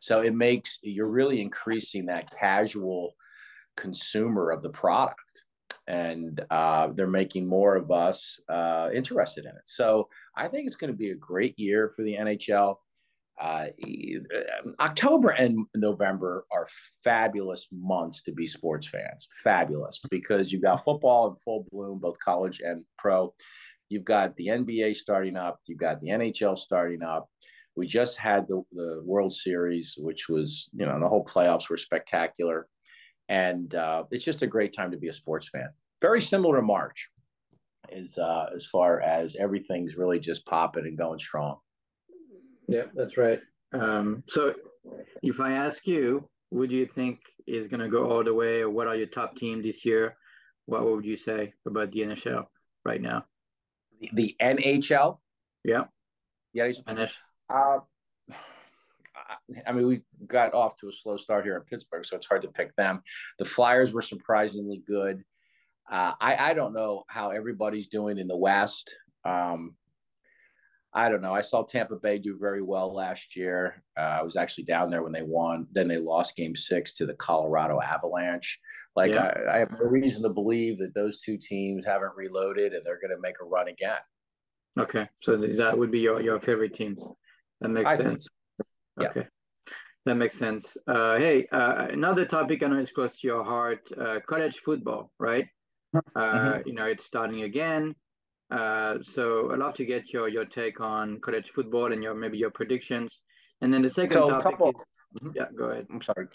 So 0.00 0.22
it 0.22 0.34
makes 0.34 0.78
you're 0.82 1.08
really 1.08 1.40
increasing 1.40 2.06
that 2.06 2.30
casual 2.36 3.14
consumer 3.76 4.50
of 4.50 4.62
the 4.62 4.70
product. 4.70 5.44
And 5.88 6.40
uh, 6.50 6.88
they're 6.94 7.08
making 7.08 7.46
more 7.46 7.74
of 7.74 7.90
us 7.90 8.38
uh, 8.48 8.90
interested 8.92 9.44
in 9.44 9.50
it. 9.50 9.62
So 9.64 10.08
I 10.36 10.46
think 10.46 10.66
it's 10.66 10.76
going 10.76 10.92
to 10.92 10.96
be 10.96 11.10
a 11.10 11.16
great 11.16 11.58
year 11.58 11.92
for 11.94 12.02
the 12.02 12.14
NHL 12.14 12.76
uh, 13.40 13.66
October 14.80 15.30
and 15.30 15.66
November 15.74 16.44
are 16.52 16.68
fabulous 17.02 17.66
months 17.72 18.22
to 18.22 18.32
be 18.32 18.46
sports 18.46 18.86
fans. 18.86 19.26
Fabulous 19.42 20.00
because 20.10 20.52
you've 20.52 20.62
got 20.62 20.84
football 20.84 21.30
in 21.30 21.36
full 21.36 21.66
bloom, 21.70 21.98
both 21.98 22.18
college 22.24 22.60
and 22.60 22.84
pro. 22.98 23.34
You've 23.88 24.04
got 24.04 24.36
the 24.36 24.48
NBA 24.48 24.96
starting 24.96 25.36
up. 25.36 25.60
You've 25.66 25.78
got 25.78 26.00
the 26.00 26.08
NHL 26.10 26.56
starting 26.56 27.02
up. 27.02 27.28
We 27.74 27.86
just 27.86 28.18
had 28.18 28.46
the, 28.48 28.62
the 28.72 29.02
World 29.04 29.32
Series, 29.32 29.94
which 29.98 30.28
was, 30.28 30.68
you 30.72 30.86
know, 30.86 30.98
the 31.00 31.08
whole 31.08 31.24
playoffs 31.24 31.68
were 31.68 31.76
spectacular. 31.76 32.68
And 33.28 33.74
uh, 33.74 34.04
it's 34.10 34.24
just 34.24 34.42
a 34.42 34.46
great 34.46 34.74
time 34.74 34.90
to 34.90 34.98
be 34.98 35.08
a 35.08 35.12
sports 35.12 35.48
fan. 35.48 35.68
Very 36.02 36.20
similar 36.20 36.56
to 36.56 36.62
March, 36.62 37.08
is 37.90 38.18
uh, 38.18 38.46
as 38.54 38.66
far 38.66 39.00
as 39.00 39.36
everything's 39.36 39.96
really 39.96 40.20
just 40.20 40.46
popping 40.46 40.86
and 40.86 40.98
going 40.98 41.18
strong. 41.18 41.56
Yeah, 42.72 42.84
that's 42.94 43.18
right. 43.18 43.38
Um, 43.74 44.24
so 44.28 44.54
if 45.22 45.40
I 45.40 45.52
ask 45.52 45.86
you, 45.86 46.26
would 46.50 46.72
you 46.72 46.86
think 46.86 47.20
is 47.46 47.68
going 47.68 47.80
to 47.80 47.88
go 47.88 48.10
all 48.10 48.24
the 48.24 48.32
way, 48.32 48.62
or 48.62 48.70
what 48.70 48.86
are 48.86 48.96
your 48.96 49.08
top 49.08 49.36
team 49.36 49.62
this 49.62 49.84
year? 49.84 50.16
What 50.64 50.84
would 50.84 51.04
you 51.04 51.18
say 51.18 51.52
about 51.66 51.92
the 51.92 52.00
NHL 52.00 52.46
right 52.86 53.00
now? 53.00 53.26
The, 54.00 54.10
the 54.14 54.36
NHL? 54.40 55.18
Yeah. 55.64 55.84
Yeah. 56.54 56.68
NHL. 56.68 57.08
Uh, 57.50 57.78
I 59.66 59.72
mean, 59.72 59.86
we 59.86 60.00
got 60.26 60.54
off 60.54 60.76
to 60.76 60.88
a 60.88 60.92
slow 60.92 61.18
start 61.18 61.44
here 61.44 61.56
in 61.56 61.62
Pittsburgh, 61.64 62.06
so 62.06 62.16
it's 62.16 62.26
hard 62.26 62.40
to 62.42 62.48
pick 62.48 62.74
them. 62.76 63.02
The 63.38 63.44
Flyers 63.44 63.92
were 63.92 64.02
surprisingly 64.02 64.82
good. 64.86 65.22
Uh, 65.90 66.12
I, 66.18 66.36
I 66.36 66.54
don't 66.54 66.72
know 66.72 67.02
how 67.08 67.32
everybody's 67.32 67.88
doing 67.88 68.16
in 68.16 68.28
the 68.28 68.36
West. 68.36 68.96
Um, 69.26 69.76
I 70.94 71.08
don't 71.08 71.22
know. 71.22 71.34
I 71.34 71.40
saw 71.40 71.62
Tampa 71.62 71.96
Bay 71.96 72.18
do 72.18 72.36
very 72.38 72.60
well 72.60 72.92
last 72.92 73.34
year. 73.34 73.82
Uh, 73.98 74.18
I 74.20 74.22
was 74.22 74.36
actually 74.36 74.64
down 74.64 74.90
there 74.90 75.02
when 75.02 75.12
they 75.12 75.22
won. 75.22 75.66
Then 75.72 75.88
they 75.88 75.96
lost 75.96 76.36
Game 76.36 76.54
Six 76.54 76.92
to 76.94 77.06
the 77.06 77.14
Colorado 77.14 77.80
Avalanche. 77.80 78.60
Like 78.94 79.14
yeah. 79.14 79.32
I, 79.48 79.56
I, 79.56 79.58
have 79.58 79.72
no 79.72 79.86
reason 79.86 80.22
to 80.24 80.28
believe 80.28 80.76
that 80.78 80.94
those 80.94 81.22
two 81.22 81.38
teams 81.38 81.86
haven't 81.86 82.12
reloaded 82.14 82.74
and 82.74 82.84
they're 82.84 83.00
going 83.00 83.16
to 83.16 83.22
make 83.22 83.36
a 83.40 83.46
run 83.46 83.68
again. 83.68 83.96
Okay, 84.78 85.08
so 85.16 85.36
that 85.36 85.76
would 85.76 85.90
be 85.90 86.00
your 86.00 86.20
your 86.20 86.40
favorite 86.40 86.74
teams. 86.74 87.02
That 87.60 87.68
makes 87.70 87.88
I 87.88 87.96
sense. 87.96 88.28
So. 88.98 89.06
Okay. 89.06 89.24
That 90.04 90.16
makes 90.16 90.36
sense. 90.36 90.76
Uh, 90.88 91.16
hey, 91.16 91.46
uh, 91.52 91.86
another 91.90 92.24
topic 92.24 92.62
I 92.62 92.66
know 92.66 92.78
is 92.78 92.90
close 92.90 93.20
to 93.20 93.26
your 93.26 93.44
heart: 93.44 93.88
uh, 93.98 94.18
college 94.26 94.58
football, 94.58 95.10
right? 95.18 95.46
Mm-hmm. 95.94 96.18
Uh, 96.18 96.58
you 96.66 96.74
know, 96.74 96.86
it's 96.86 97.04
starting 97.04 97.42
again. 97.42 97.94
Uh, 98.52 98.98
so 99.02 99.50
I'd 99.50 99.58
love 99.58 99.74
to 99.74 99.86
get 99.86 100.12
your 100.12 100.28
your 100.28 100.44
take 100.44 100.80
on 100.80 101.18
college 101.20 101.50
football 101.54 101.92
and 101.92 102.02
your 102.02 102.14
maybe 102.14 102.36
your 102.36 102.50
predictions. 102.50 103.20
And 103.62 103.72
then 103.72 103.80
the 103.80 103.90
second 103.90 104.12
so 104.12 104.28
topic. 104.28 104.42
Couple, 104.42 104.68
is, 104.68 104.74
mm-hmm. 105.22 105.30
yeah, 105.34 105.46
go 105.56 105.64
ahead. 105.64 105.86
I'm 105.90 106.02
sorry. 106.02 106.26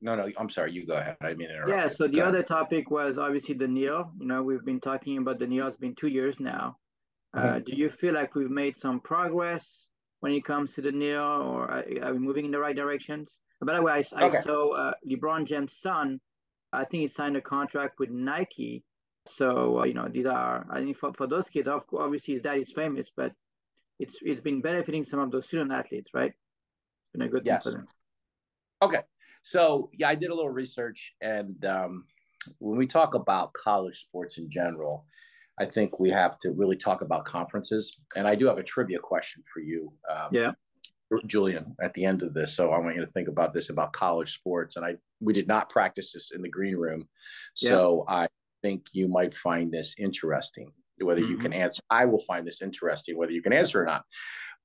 No, 0.00 0.14
no, 0.14 0.30
I'm 0.38 0.48
sorry. 0.48 0.72
You 0.72 0.86
go 0.86 0.94
ahead. 0.94 1.16
I 1.20 1.34
mean, 1.34 1.48
yeah. 1.68 1.88
So 1.88 2.06
the 2.06 2.18
go 2.18 2.24
other 2.24 2.38
ahead. 2.38 2.48
topic 2.48 2.90
was 2.90 3.18
obviously 3.18 3.54
the 3.56 3.68
NIL. 3.68 4.10
You 4.18 4.26
know, 4.26 4.42
we've 4.42 4.64
been 4.64 4.80
talking 4.80 5.18
about 5.18 5.38
the 5.38 5.46
NIL. 5.46 5.66
It's 5.66 5.76
been 5.76 5.94
two 5.94 6.08
years 6.08 6.40
now. 6.40 6.78
Uh, 7.34 7.42
mm-hmm. 7.42 7.64
do 7.64 7.76
you 7.76 7.90
feel 7.90 8.14
like 8.14 8.34
we've 8.34 8.50
made 8.50 8.76
some 8.76 9.00
progress 9.00 9.86
when 10.20 10.32
it 10.32 10.44
comes 10.44 10.74
to 10.74 10.80
the 10.80 10.92
NIL, 10.92 11.20
or 11.20 11.70
are, 11.70 11.84
are 12.02 12.12
we 12.12 12.18
moving 12.18 12.46
in 12.46 12.50
the 12.50 12.58
right 12.58 12.76
directions? 12.76 13.28
By 13.60 13.74
the 13.74 13.82
way, 13.82 13.92
I, 13.92 14.04
I 14.16 14.28
okay. 14.28 14.40
saw 14.46 14.74
uh, 14.74 14.92
LeBron 15.06 15.46
James' 15.46 15.74
son. 15.80 16.20
I 16.72 16.84
think 16.84 17.02
he 17.02 17.08
signed 17.08 17.36
a 17.36 17.42
contract 17.42 17.98
with 17.98 18.10
Nike. 18.10 18.84
So 19.28 19.80
uh, 19.80 19.84
you 19.84 19.94
know, 19.94 20.08
these 20.08 20.26
are 20.26 20.66
I 20.70 20.80
think 20.80 20.96
for, 20.96 21.12
for 21.14 21.26
those 21.26 21.48
kids, 21.48 21.68
obviously 21.68 22.34
his 22.34 22.42
dad 22.42 22.58
is 22.58 22.72
famous, 22.72 23.08
but 23.16 23.32
it's 23.98 24.16
it's 24.22 24.40
been 24.40 24.60
benefiting 24.60 25.04
some 25.04 25.20
of 25.20 25.30
those 25.30 25.46
student 25.46 25.72
athletes, 25.72 26.10
right? 26.14 26.32
It's 26.32 27.12
been 27.12 27.22
a 27.22 27.28
good 27.28 27.42
yes. 27.44 27.64
thing 27.64 27.72
for 27.72 27.78
them. 27.78 27.86
Okay, 28.82 29.00
so 29.42 29.90
yeah, 29.92 30.08
I 30.08 30.14
did 30.14 30.30
a 30.30 30.34
little 30.34 30.50
research, 30.50 31.14
and 31.20 31.64
um, 31.64 32.04
when 32.58 32.78
we 32.78 32.86
talk 32.86 33.14
about 33.14 33.52
college 33.54 34.00
sports 34.00 34.38
in 34.38 34.50
general, 34.50 35.06
I 35.58 35.64
think 35.64 35.98
we 35.98 36.10
have 36.10 36.36
to 36.38 36.52
really 36.52 36.76
talk 36.76 37.00
about 37.00 37.24
conferences. 37.24 37.98
And 38.14 38.28
I 38.28 38.34
do 38.34 38.46
have 38.46 38.58
a 38.58 38.62
trivia 38.62 38.98
question 38.98 39.42
for 39.52 39.60
you. 39.60 39.92
Um, 40.10 40.28
yeah. 40.32 40.52
Julian, 41.26 41.76
at 41.80 41.94
the 41.94 42.04
end 42.04 42.24
of 42.24 42.34
this, 42.34 42.56
so 42.56 42.72
I 42.72 42.78
want 42.80 42.96
you 42.96 43.00
to 43.00 43.06
think 43.06 43.28
about 43.28 43.54
this 43.54 43.70
about 43.70 43.92
college 43.92 44.34
sports. 44.34 44.76
And 44.76 44.84
I 44.84 44.96
we 45.20 45.32
did 45.32 45.46
not 45.46 45.70
practice 45.70 46.12
this 46.12 46.32
in 46.34 46.42
the 46.42 46.48
green 46.48 46.76
room, 46.76 47.08
so. 47.54 48.04
I 48.08 48.26
think 48.66 48.86
you 48.92 49.08
might 49.08 49.34
find 49.34 49.72
this 49.72 49.94
interesting. 49.98 50.72
Whether 50.98 51.20
mm-hmm. 51.20 51.32
you 51.32 51.38
can 51.38 51.52
answer, 51.52 51.82
I 51.90 52.04
will 52.06 52.24
find 52.30 52.46
this 52.46 52.62
interesting 52.62 53.16
whether 53.16 53.32
you 53.32 53.42
can 53.42 53.52
answer 53.52 53.82
or 53.82 53.86
not. 53.86 54.02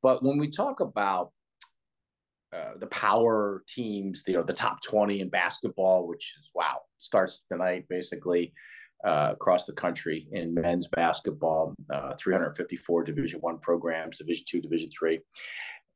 But 0.02 0.24
when 0.24 0.38
we 0.40 0.50
talk 0.50 0.80
about 0.80 1.32
uh, 2.54 2.74
the 2.80 2.88
power 2.88 3.64
teams, 3.68 4.24
you 4.28 4.34
know, 4.34 4.44
the 4.44 4.54
top 4.54 4.82
20 4.82 5.22
in 5.22 5.30
basketball, 5.30 6.08
which 6.08 6.36
is 6.40 6.50
wow, 6.56 6.80
starts 6.98 7.46
tonight 7.52 7.86
basically 7.90 8.54
uh, 9.04 9.30
across 9.34 9.66
the 9.66 9.74
country 9.74 10.28
in 10.32 10.54
men's 10.54 10.88
basketball, 10.88 11.76
uh, 11.90 12.14
354 12.16 13.04
Division 13.04 13.40
One 13.42 13.60
programs, 13.60 14.18
Division 14.18 14.46
Two, 14.50 14.62
Division 14.62 14.90
Three. 14.98 15.20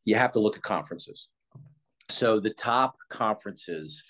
You 0.05 0.15
have 0.15 0.31
to 0.33 0.39
look 0.39 0.55
at 0.55 0.61
conferences. 0.61 1.29
So 2.09 2.39
the 2.39 2.53
top 2.53 2.95
conferences, 3.09 4.03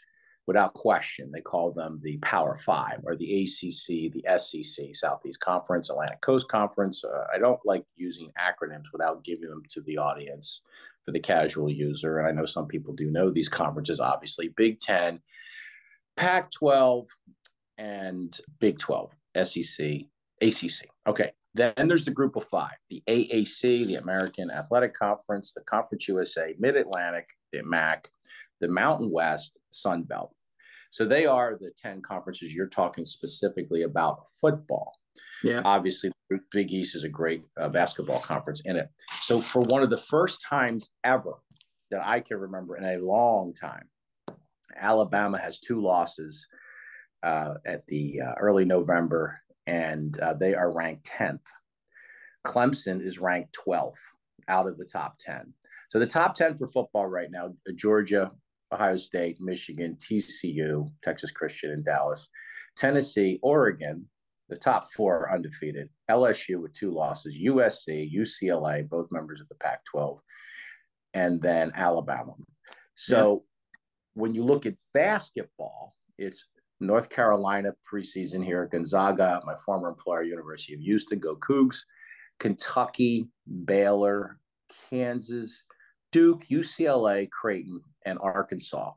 without 0.47 0.73
question, 0.73 1.31
they 1.31 1.41
call 1.41 1.71
them 1.71 1.99
the 2.01 2.17
Power 2.17 2.55
Five 2.55 2.99
or 3.03 3.15
the 3.15 3.43
ACC, 3.43 4.11
the 4.11 4.23
SEC, 4.37 4.95
Southeast 4.95 5.39
Conference, 5.39 5.89
Atlantic 5.89 6.21
Coast 6.21 6.47
Conference. 6.49 7.03
Uh, 7.03 7.25
I 7.33 7.39
don't 7.39 7.59
like 7.65 7.83
using 7.95 8.31
acronyms 8.39 8.91
without 8.91 9.23
giving 9.23 9.49
them 9.49 9.63
to 9.69 9.81
the 9.81 9.97
audience 9.97 10.61
for 11.03 11.11
the 11.11 11.19
casual 11.19 11.69
user. 11.69 12.19
And 12.19 12.27
I 12.27 12.31
know 12.31 12.45
some 12.45 12.67
people 12.67 12.93
do 12.93 13.11
know 13.11 13.29
these 13.29 13.49
conferences, 13.49 13.99
obviously. 13.99 14.49
Big 14.49 14.79
Ten, 14.79 15.19
Pac 16.17 16.51
12, 16.51 17.07
and 17.77 18.37
Big 18.59 18.79
12, 18.79 19.11
SEC, 19.43 19.87
ACC. 20.41 20.89
Okay. 21.07 21.31
Then 21.53 21.87
there's 21.87 22.03
the 22.03 22.11
group 22.11 22.35
of 22.35 22.43
five 22.43 22.73
the 22.89 23.01
AAC, 23.07 23.87
the 23.87 23.95
American 23.95 24.51
Athletic 24.51 24.93
Conference, 24.93 25.53
the 25.53 25.61
Conference 25.61 26.05
USA, 26.09 26.53
Mid 26.59 26.75
Atlantic, 26.75 27.29
the 27.53 27.63
MAC, 27.63 28.09
the 28.61 28.67
Mountain 28.67 29.11
West, 29.11 29.57
Sun 29.71 30.03
Belt. 30.03 30.33
So 30.91 31.05
they 31.05 31.25
are 31.25 31.57
the 31.59 31.71
10 31.77 32.01
conferences 32.01 32.53
you're 32.53 32.67
talking 32.67 33.05
specifically 33.05 33.83
about 33.83 34.23
football. 34.39 34.93
Yeah. 35.43 35.61
Obviously, 35.65 36.11
Big 36.51 36.71
East 36.71 36.95
is 36.95 37.03
a 37.03 37.09
great 37.09 37.43
uh, 37.59 37.69
basketball 37.69 38.19
conference 38.19 38.61
in 38.65 38.77
it. 38.77 38.89
So, 39.21 39.41
for 39.41 39.61
one 39.61 39.83
of 39.83 39.89
the 39.89 39.97
first 39.97 40.41
times 40.47 40.91
ever 41.03 41.33
that 41.91 42.01
I 42.05 42.19
can 42.19 42.37
remember 42.37 42.77
in 42.77 42.85
a 42.85 42.97
long 42.97 43.53
time, 43.53 43.87
Alabama 44.75 45.37
has 45.37 45.59
two 45.59 45.81
losses 45.81 46.47
uh, 47.23 47.55
at 47.65 47.85
the 47.87 48.21
uh, 48.21 48.33
early 48.39 48.65
November, 48.65 49.39
and 49.67 50.19
uh, 50.19 50.33
they 50.33 50.55
are 50.55 50.73
ranked 50.73 51.09
10th. 51.09 51.39
Clemson 52.45 53.05
is 53.05 53.19
ranked 53.19 53.57
12th 53.67 53.93
out 54.47 54.67
of 54.67 54.77
the 54.77 54.85
top 54.85 55.17
10. 55.19 55.53
So 55.89 55.99
the 55.99 56.05
top 56.05 56.35
10 56.35 56.57
for 56.57 56.67
football 56.67 57.07
right 57.07 57.29
now 57.31 57.53
Georgia, 57.75 58.31
Ohio 58.75 58.97
State, 58.97 59.39
Michigan, 59.39 59.97
TCU, 59.99 60.91
Texas 61.01 61.31
Christian, 61.31 61.71
and 61.71 61.85
Dallas, 61.85 62.29
Tennessee, 62.75 63.39
Oregon. 63.41 64.07
The 64.49 64.55
top 64.55 64.91
four 64.91 65.21
are 65.21 65.33
undefeated. 65.33 65.89
LSU 66.09 66.61
with 66.61 66.73
two 66.73 66.91
losses, 66.91 67.37
USC, 67.37 68.13
UCLA, 68.13 68.87
both 68.87 69.11
members 69.11 69.41
of 69.41 69.47
the 69.49 69.55
Pac 69.55 69.83
12, 69.85 70.19
and 71.13 71.41
then 71.41 71.71
Alabama. 71.73 72.33
So 72.93 73.43
yeah. 73.43 73.79
when 74.21 74.35
you 74.35 74.43
look 74.43 74.65
at 74.65 74.75
basketball, 74.93 75.95
it's 76.17 76.47
North 76.79 77.09
Carolina 77.09 77.73
preseason 77.91 78.43
here, 78.43 78.69
Gonzaga, 78.71 79.41
my 79.45 79.55
former 79.65 79.89
employer, 79.89 80.23
University 80.23 80.73
of 80.73 80.81
Houston, 80.81 81.19
go 81.19 81.35
Cougs, 81.37 81.77
Kentucky, 82.39 83.27
Baylor, 83.65 84.37
Kansas, 84.89 85.63
Duke, 86.11 86.45
UCLA, 86.45 87.29
Creighton, 87.29 87.81
and 88.05 88.17
Arkansas. 88.21 88.91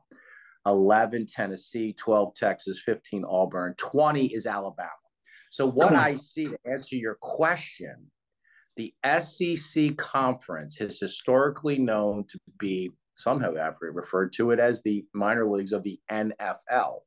11 0.65 1.25
Tennessee, 1.25 1.93
12 1.93 2.35
Texas, 2.35 2.81
15 2.85 3.25
Auburn, 3.25 3.73
20 3.77 4.27
is 4.27 4.45
Alabama. 4.45 4.89
So, 5.51 5.65
what 5.65 5.95
I 5.95 6.15
see 6.15 6.45
to 6.45 6.57
answer 6.65 6.95
your 6.95 7.15
question, 7.21 8.11
the 8.77 8.93
SEC 9.19 9.97
conference 9.97 10.79
is 10.79 10.99
historically 10.99 11.79
known 11.79 12.25
to 12.29 12.39
be, 12.59 12.91
some 13.15 13.41
have 13.41 13.75
referred 13.81 14.31
to 14.33 14.51
it 14.51 14.59
as 14.59 14.81
the 14.81 15.05
minor 15.13 15.49
leagues 15.49 15.73
of 15.73 15.83
the 15.83 15.99
NFL. 16.11 16.99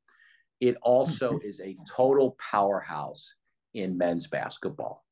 It 0.60 0.76
also 0.82 1.32
mm-hmm. 1.34 1.48
is 1.48 1.60
a 1.60 1.76
total 1.88 2.36
powerhouse 2.50 3.34
in 3.74 3.96
men's 3.96 4.26
basketball. 4.26 5.04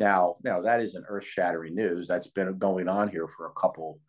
Now, 0.00 0.36
now 0.42 0.62
that 0.62 0.80
isn't 0.80 1.04
earth-shattering 1.06 1.74
news. 1.74 2.08
That's 2.08 2.28
been 2.28 2.58
going 2.58 2.88
on 2.88 3.08
here 3.08 3.28
for 3.28 3.46
a 3.46 3.52
couple 3.52 4.00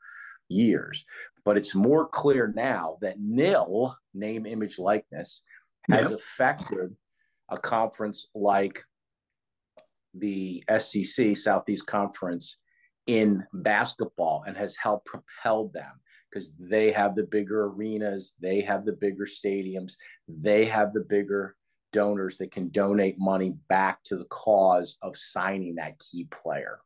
years, 0.47 1.06
but 1.43 1.58
it's 1.58 1.75
more 1.75 2.08
clear 2.08 2.51
now 2.56 2.97
that 3.01 3.19
nil 3.19 3.95
name, 4.13 4.45
image, 4.45 4.80
likeness 4.80 5.43
has 5.89 6.10
yep. 6.10 6.19
affected 6.19 6.95
a 7.49 7.58
conference 7.58 8.27
like 8.34 8.84
the 10.13 10.63
SEC 10.80 11.36
Southeast 11.36 11.86
Conference 11.88 12.58
in 13.08 13.45
basketball 13.54 14.43
and 14.47 14.56
has 14.56 14.75
helped 14.75 15.06
propel 15.06 15.67
them 15.69 15.99
because 16.30 16.54
they 16.58 16.91
have 16.91 17.15
the 17.15 17.25
bigger 17.25 17.65
arenas, 17.65 18.34
they 18.39 18.62
have 18.62 18.86
the 18.86 18.93
bigger 18.93 19.25
stadiums, 19.25 19.93
they 20.30 20.65
have 20.65 20.93
the 20.93 21.04
bigger 21.10 21.56
donors 21.91 22.38
that 22.38 22.51
can 22.51 22.69
donate 22.69 23.19
money 23.19 23.56
back 23.67 24.04
to 24.06 24.17
the 24.17 24.25
cause 24.25 24.97
of 25.01 25.17
signing 25.17 25.75
that 25.75 25.99
key 25.99 26.27
player. 26.32 26.80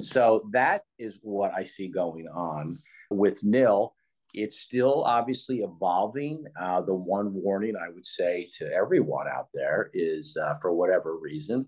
So 0.00 0.48
that 0.52 0.82
is 0.98 1.18
what 1.22 1.52
I 1.54 1.62
see 1.62 1.88
going 1.88 2.28
on 2.28 2.76
with 3.10 3.44
NIL. 3.44 3.94
It's 4.34 4.58
still 4.58 5.04
obviously 5.04 5.58
evolving. 5.58 6.44
Uh, 6.58 6.80
the 6.80 6.94
one 6.94 7.34
warning 7.34 7.74
I 7.76 7.90
would 7.90 8.06
say 8.06 8.48
to 8.58 8.72
everyone 8.72 9.26
out 9.28 9.48
there 9.52 9.90
is 9.92 10.36
uh, 10.36 10.54
for 10.60 10.72
whatever 10.72 11.18
reason, 11.18 11.66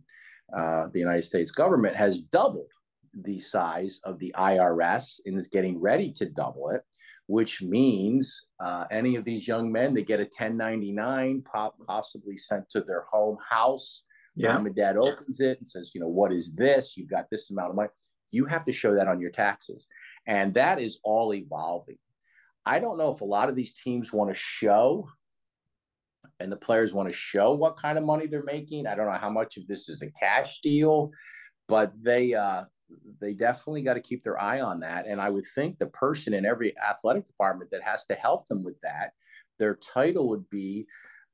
uh, 0.57 0.89
the 0.93 0.99
United 0.99 1.23
States 1.23 1.51
government 1.51 1.97
has 1.97 2.21
doubled 2.21 2.73
the 3.13 3.39
size 3.39 4.01
of 4.05 4.19
the 4.19 4.35
IRS 4.37 5.21
and 5.27 5.37
is 5.37 5.49
getting 5.49 5.81
ready 5.81 6.11
to 6.13 6.27
double 6.27 6.71
it 6.71 6.83
which 7.27 7.63
means 7.63 8.49
uh, 8.61 8.85
any 8.91 9.17
of 9.17 9.25
these 9.25 9.49
young 9.49 9.73
men 9.73 9.95
that 9.95 10.07
get 10.07 10.21
a 10.21 10.25
1099 10.25 11.43
pop, 11.43 11.75
possibly 11.87 12.37
sent 12.37 12.69
to 12.71 12.81
their 12.81 13.05
home 13.11 13.39
house 13.49 14.05
yeah. 14.37 14.53
mom 14.53 14.67
and 14.67 14.75
dad 14.75 14.97
opens 14.97 15.41
it 15.41 15.59
and 15.59 15.67
says 15.67 15.93
you 15.95 16.01
know 16.01 16.09
what 16.09 16.33
is 16.33 16.55
this? 16.55 16.97
You've 16.97 17.11
got 17.11 17.27
this 17.31 17.51
amount 17.51 17.71
of 17.71 17.77
money. 17.77 17.89
You 18.33 18.47
have 18.47 18.65
to 18.65 18.73
show 18.73 18.95
that 18.95 19.09
on 19.09 19.21
your 19.21 19.31
taxes. 19.31 19.87
And 20.27 20.55
that 20.55 20.81
is 20.81 20.99
all 21.05 21.35
evolving. 21.35 21.99
I 22.67 22.81
don't 22.81 22.99
know 22.99 23.13
if 23.13 23.21
a 23.21 23.27
lot 23.27 23.49
of 23.49 23.57
these 23.57 23.75
teams 23.75 24.13
want 24.13 24.31
to 24.31 24.35
show 24.35 25.09
and 26.41 26.51
the 26.51 26.57
players 26.57 26.93
want 26.93 27.09
to 27.09 27.15
show 27.15 27.55
what 27.55 27.77
kind 27.77 27.97
of 27.97 28.05
money 28.05 28.27
they're 28.27 28.43
making. 28.43 28.87
I 28.87 28.95
don't 28.95 29.07
know 29.07 29.19
how 29.19 29.31
much 29.31 29.57
of 29.57 29.67
this 29.67 29.89
is 29.89 30.03
a 30.03 30.11
cash 30.11 30.61
deal 30.63 31.13
but 31.69 31.93
they 32.03 32.35
uh, 32.35 32.65
they 33.21 33.35
definitely 33.35 33.83
got 33.83 33.95
to 33.95 34.01
keep 34.01 34.23
their 34.23 34.41
eye 34.41 34.61
on 34.61 34.81
that. 34.81 35.07
And 35.07 35.21
I 35.21 35.31
would 35.31 35.45
think 35.55 35.79
the 35.79 35.87
person 35.87 36.35
in 36.35 36.45
every 36.45 36.75
athletic 36.79 37.27
department 37.27 37.71
that 37.71 37.83
has 37.83 38.05
to 38.07 38.15
help 38.15 38.47
them 38.47 38.65
with 38.65 38.81
that, 38.81 39.13
their 39.59 39.77
title 39.77 40.29
would 40.29 40.49
be 40.51 40.87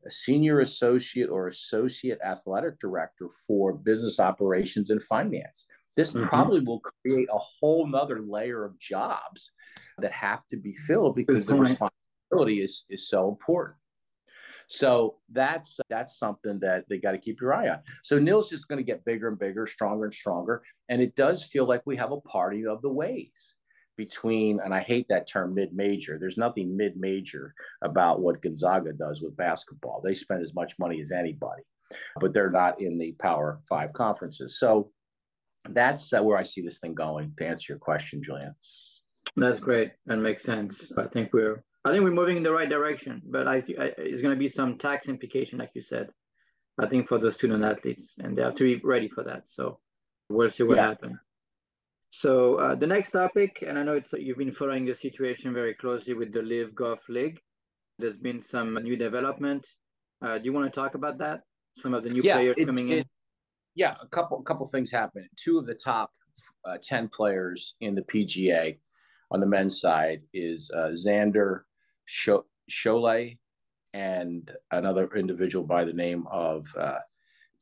a 0.07 0.11
senior 0.11 0.61
associate 0.61 1.29
or 1.29 1.47
associate 1.47 2.19
athletic 2.25 2.79
director 2.79 3.29
for 3.47 3.75
business 3.75 4.19
operations 4.19 4.91
and 4.91 5.03
finance. 5.03 5.67
This 5.97 6.13
mm-hmm. 6.13 6.27
probably 6.27 6.61
will 6.61 6.81
create 6.81 7.29
a 7.33 7.39
whole 7.39 7.87
nother 7.87 8.21
layer 8.21 8.65
of 8.65 8.79
jobs 8.79 9.53
that 9.99 10.13
have 10.13 10.47
to 10.49 10.57
be 10.57 10.73
filled 10.73 11.17
because 11.17 11.47
the 11.47 11.55
responsibility 11.55 12.61
is, 12.61 12.87
is 12.89 13.09
so 13.09 13.29
important. 13.29 13.77
So 14.73 15.17
that's 15.33 15.81
that's 15.89 16.17
something 16.17 16.61
that 16.61 16.85
they 16.89 16.99
got 16.99 17.11
to 17.11 17.19
keep 17.19 17.41
your 17.41 17.53
eye 17.53 17.69
on. 17.71 17.81
So 18.05 18.21
NIL's 18.21 18.49
just 18.49 18.69
going 18.69 18.77
to 18.79 18.85
get 18.85 19.05
bigger 19.05 19.27
and 19.27 19.37
bigger, 19.37 19.67
stronger 19.67 20.05
and 20.05 20.15
stronger, 20.15 20.63
and 20.89 21.03
it 21.03 21.17
does 21.17 21.43
feel 21.43 21.67
like 21.67 21.83
we 21.87 21.97
have 21.97 22.13
a 22.13 22.21
party 22.21 22.65
of 22.65 22.81
the 22.81 22.93
ways 22.93 23.57
between, 23.97 24.61
and 24.65 24.73
I 24.73 24.79
hate 24.79 25.07
that 25.09 25.29
term 25.29 25.55
mid-major. 25.57 26.19
There's 26.21 26.37
nothing 26.39 26.77
mid-major 26.77 27.53
about 27.83 28.21
what 28.21 28.41
Gonzaga 28.41 28.93
does 28.93 29.21
with 29.21 29.37
basketball. 29.37 30.01
They 30.03 30.15
spend 30.15 30.41
as 30.41 30.55
much 30.55 30.79
money 30.79 31.01
as 31.01 31.11
anybody, 31.11 31.65
but 32.21 32.33
they're 32.33 32.49
not 32.49 32.81
in 32.81 32.97
the 32.97 33.11
Power 33.19 33.61
Five 33.69 33.93
conferences. 33.93 34.57
So 34.61 34.93
that's 35.69 36.13
uh, 36.13 36.23
where 36.23 36.39
I 36.39 36.45
see 36.45 36.61
this 36.61 36.79
thing 36.79 36.95
going. 36.95 37.35
To 37.39 37.47
answer 37.47 37.73
your 37.73 37.81
question, 37.81 38.23
Julian. 38.23 38.55
That's 39.37 39.59
great. 39.59 39.91
and 40.07 40.23
makes 40.23 40.45
sense. 40.45 40.93
I 40.97 41.09
think 41.09 41.33
we're 41.33 41.65
I 41.85 41.91
think 41.91 42.05
we're 42.05 42.11
moving 42.11 42.37
in 42.37 42.43
the 42.43 42.53
right 42.53 42.69
direction, 42.69 43.23
but 43.25 43.49
I, 43.49 43.57
I 43.57 43.93
it's 43.97 44.23
going 44.23 44.35
to 44.35 44.39
be 44.39 44.49
some 44.49 44.77
tax 44.77 45.09
implication, 45.09 45.59
like 45.59 45.71
you 45.75 45.83
said. 45.83 46.11
I 46.79 46.87
think 46.87 47.09
for 47.09 47.19
the 47.19 47.33
student 47.33 47.65
athletes, 47.65 48.15
and 48.19 48.37
they 48.37 48.43
have 48.43 48.55
to 48.57 48.65
be 48.65 48.81
ready 48.85 49.09
for 49.09 49.23
that. 49.25 49.45
So 49.47 49.79
we'll 50.29 50.51
see 50.51 50.63
what 50.63 50.77
yeah. 50.77 50.89
happens. 50.89 51.19
So 52.11 52.57
uh, 52.57 52.75
the 52.75 52.87
next 52.87 53.13
topic, 53.13 53.63
and 53.67 53.79
I 53.79 53.83
know 53.83 53.95
it's 53.95 54.13
you've 54.13 54.39
been 54.39 54.53
following 54.53 54.85
the 54.85 54.95
situation 54.95 55.55
very 55.55 55.75
closely 55.75 56.15
with 56.15 56.33
the 56.33 56.43
LIV 56.43 56.75
Golf 56.75 57.01
League. 57.09 57.41
There's 57.99 58.17
been 58.17 58.43
some 58.43 58.75
new 58.75 58.97
development. 58.97 59.67
Uh, 60.21 60.39
do 60.39 60.45
you 60.45 60.53
want 60.53 60.73
to 60.73 60.81
talk 60.81 60.95
about 60.95 61.19
that? 61.19 61.43
Some 61.77 61.95
of 61.95 62.03
the 62.03 62.11
new 62.11 62.23
yeah, 62.23 62.35
players 62.35 62.57
coming 62.67 62.91
in. 62.91 63.05
Yeah, 63.75 63.95
a 64.03 64.07
couple 64.09 64.41
a 64.41 64.43
couple 64.43 64.67
things 64.67 64.91
happened. 64.91 65.29
Two 65.37 65.59
of 65.59 65.67
the 65.67 65.75
top 65.75 66.11
uh, 66.65 66.79
ten 66.83 67.09
players 67.09 67.75
in 67.81 67.95
the 67.95 68.03
PGA 68.03 68.79
on 69.31 69.41
the 69.41 69.47
men's 69.47 69.81
side 69.81 70.23
is 70.35 70.71
uh, 70.75 70.89
Xander 70.89 71.63
Schauffele 72.11 73.39
and 73.93 74.51
another 74.71 75.09
individual 75.15 75.65
by 75.65 75.85
the 75.85 75.93
name 75.93 76.27
of 76.31 76.67
uh, 76.77 76.99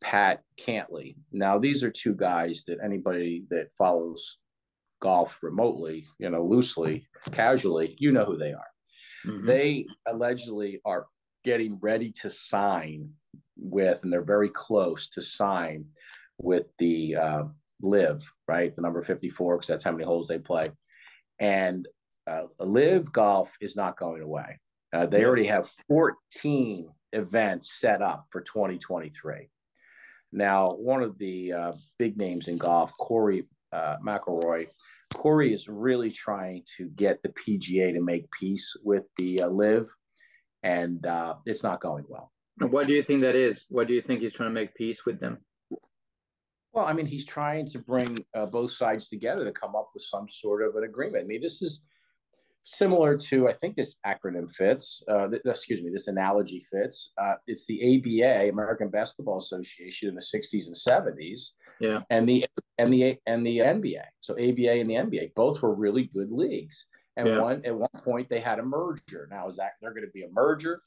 Pat 0.00 0.42
Cantlay. 0.60 1.16
Now, 1.32 1.58
these 1.58 1.82
are 1.82 1.90
two 1.90 2.14
guys 2.14 2.64
that 2.66 2.78
anybody 2.82 3.44
that 3.50 3.68
follows 3.76 4.38
golf 5.00 5.38
remotely, 5.42 6.06
you 6.18 6.30
know, 6.30 6.44
loosely, 6.44 7.06
casually, 7.32 7.96
you 7.98 8.12
know 8.12 8.24
who 8.24 8.36
they 8.36 8.52
are. 8.52 8.70
Mm-hmm. 9.24 9.46
They 9.46 9.86
allegedly 10.06 10.80
are 10.84 11.06
getting 11.44 11.78
ready 11.80 12.12
to 12.20 12.30
sign 12.30 13.10
with, 13.56 14.02
and 14.02 14.12
they're 14.12 14.22
very 14.22 14.50
close 14.50 15.08
to 15.10 15.22
sign 15.22 15.84
with 16.38 16.66
the 16.78 17.16
uh, 17.16 17.42
LIV, 17.82 18.22
right? 18.46 18.74
The 18.74 18.82
number 18.82 19.02
54, 19.02 19.56
because 19.56 19.68
that's 19.68 19.84
how 19.84 19.92
many 19.92 20.04
holes 20.04 20.28
they 20.28 20.38
play. 20.38 20.70
And 21.40 21.86
uh, 22.28 22.46
LIV 22.60 23.12
Golf 23.12 23.56
is 23.60 23.76
not 23.76 23.96
going 23.96 24.22
away. 24.22 24.58
Uh, 24.92 25.06
they 25.06 25.24
already 25.24 25.46
have 25.46 25.68
14 25.88 26.88
events 27.12 27.78
set 27.80 28.02
up 28.02 28.26
for 28.30 28.40
2023. 28.40 29.48
Now, 30.32 30.66
one 30.66 31.02
of 31.02 31.18
the 31.18 31.52
uh, 31.52 31.72
big 31.98 32.16
names 32.18 32.48
in 32.48 32.58
golf, 32.58 32.92
Rory 33.08 33.44
uh, 33.72 33.96
McIlroy, 34.04 34.66
Rory 35.22 35.54
is 35.54 35.68
really 35.68 36.10
trying 36.10 36.64
to 36.76 36.88
get 36.90 37.22
the 37.22 37.30
PGA 37.30 37.92
to 37.94 38.00
make 38.00 38.30
peace 38.30 38.76
with 38.82 39.04
the 39.16 39.42
uh, 39.42 39.48
LIV, 39.48 39.88
and 40.62 41.04
uh, 41.06 41.36
it's 41.46 41.62
not 41.62 41.80
going 41.80 42.04
well. 42.08 42.30
What 42.58 42.86
do 42.86 42.92
you 42.92 43.02
think 43.02 43.20
that 43.20 43.36
is? 43.36 43.64
What 43.68 43.88
do 43.88 43.94
you 43.94 44.02
think 44.02 44.20
he's 44.20 44.32
trying 44.32 44.50
to 44.50 44.54
make 44.54 44.74
peace 44.74 45.06
with 45.06 45.20
them? 45.20 45.38
Well, 46.72 46.84
I 46.84 46.92
mean, 46.92 47.06
he's 47.06 47.24
trying 47.24 47.66
to 47.66 47.78
bring 47.78 48.24
uh, 48.34 48.46
both 48.46 48.72
sides 48.72 49.08
together 49.08 49.44
to 49.44 49.52
come 49.52 49.74
up 49.74 49.90
with 49.94 50.02
some 50.02 50.28
sort 50.28 50.62
of 50.62 50.76
an 50.76 50.84
agreement. 50.84 51.24
I 51.24 51.26
mean, 51.26 51.40
this 51.40 51.62
is 51.62 51.82
similar 52.62 53.16
to 53.16 53.48
I 53.48 53.52
think 53.52 53.76
this 53.76 53.96
acronym 54.06 54.50
fits. 54.50 55.02
Uh, 55.08 55.28
th- 55.28 55.42
excuse 55.44 55.82
me, 55.82 55.90
this 55.90 56.08
analogy 56.08 56.60
fits. 56.60 57.12
Uh, 57.18 57.34
it's 57.46 57.66
the 57.66 57.80
ABA, 58.22 58.50
American 58.50 58.88
Basketball 58.88 59.38
Association, 59.38 60.08
in 60.08 60.14
the 60.14 60.20
'60s 60.20 60.66
and 60.66 60.74
'70s. 60.74 61.52
Yeah, 61.80 62.00
and 62.10 62.28
the 62.28 62.44
and 62.78 62.92
the 62.92 63.18
and 63.26 63.46
the 63.46 63.58
NBA. 63.58 64.04
So 64.20 64.34
ABA 64.34 64.72
and 64.72 64.90
the 64.90 64.94
NBA 64.94 65.34
both 65.34 65.62
were 65.62 65.74
really 65.74 66.04
good 66.04 66.30
leagues. 66.30 66.86
And 67.16 67.28
yeah. 67.28 67.40
one 67.40 67.62
at 67.64 67.74
one 67.74 67.88
point 68.04 68.28
they 68.30 68.40
had 68.40 68.58
a 68.58 68.64
merger. 68.64 69.28
Now 69.30 69.48
is 69.48 69.56
that 69.56 69.72
they're 69.80 69.94
going 69.94 70.06
to 70.06 70.12
be 70.12 70.22
a 70.22 70.30
merger? 70.30 70.78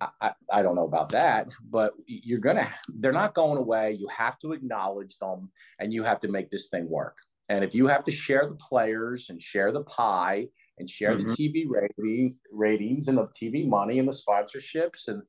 I, 0.00 0.08
I, 0.20 0.32
I 0.52 0.62
don't 0.62 0.76
know 0.76 0.84
about 0.84 1.08
that, 1.10 1.48
but 1.70 1.92
you're 2.06 2.40
gonna. 2.40 2.68
They're 2.88 3.12
not 3.12 3.34
going 3.34 3.58
away. 3.58 3.92
You 3.92 4.08
have 4.08 4.38
to 4.40 4.52
acknowledge 4.52 5.18
them, 5.18 5.50
and 5.78 5.92
you 5.92 6.04
have 6.04 6.20
to 6.20 6.28
make 6.28 6.50
this 6.50 6.66
thing 6.66 6.88
work. 6.88 7.16
And 7.48 7.64
if 7.64 7.74
you 7.74 7.86
have 7.86 8.02
to 8.04 8.10
share 8.10 8.46
the 8.46 8.56
players 8.56 9.30
and 9.30 9.40
share 9.40 9.72
the 9.72 9.84
pie 9.84 10.48
and 10.78 10.88
share 10.88 11.16
mm-hmm. 11.16 11.26
the 11.26 11.32
TV 11.32 11.66
rating, 11.68 12.36
ratings 12.52 13.08
and 13.08 13.16
the 13.16 13.26
TV 13.28 13.66
money 13.66 13.98
and 13.98 14.08
the 14.08 14.12
sponsorships 14.12 15.08
and 15.08 15.22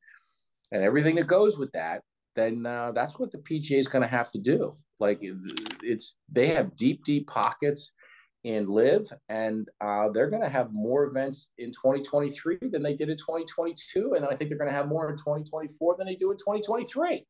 and 0.71 0.83
everything 0.83 1.15
that 1.15 1.25
goes 1.25 1.57
with 1.57 1.71
that, 1.71 2.03
then 2.35 2.65
uh, 2.65 2.91
that's 2.91 3.17
what 3.17 3.31
the 3.31 3.39
PGA 3.39 3.79
is 3.79 3.87
going 3.87 4.03
to 4.03 4.07
have 4.07 4.29
to 4.31 4.37
do. 4.37 4.75
Like 4.99 5.19
it's 5.81 6.15
they 6.31 6.47
have 6.47 6.75
deep, 6.75 7.03
deep 7.03 7.27
pockets 7.27 7.91
in 8.43 8.67
LIV, 8.67 9.07
and 9.27 9.67
uh, 9.81 10.09
they're 10.09 10.29
going 10.29 10.41
to 10.41 10.49
have 10.49 10.71
more 10.71 11.05
events 11.05 11.49
in 11.57 11.71
2023 11.71 12.57
than 12.71 12.83
they 12.83 12.95
did 12.95 13.09
in 13.09 13.17
2022, 13.17 14.13
and 14.13 14.23
then 14.23 14.31
I 14.31 14.35
think 14.35 14.49
they're 14.49 14.57
going 14.57 14.69
to 14.69 14.75
have 14.75 14.87
more 14.87 15.09
in 15.09 15.17
2024 15.17 15.95
than 15.97 16.07
they 16.07 16.15
do 16.15 16.31
in 16.31 16.37
2023. 16.37 17.25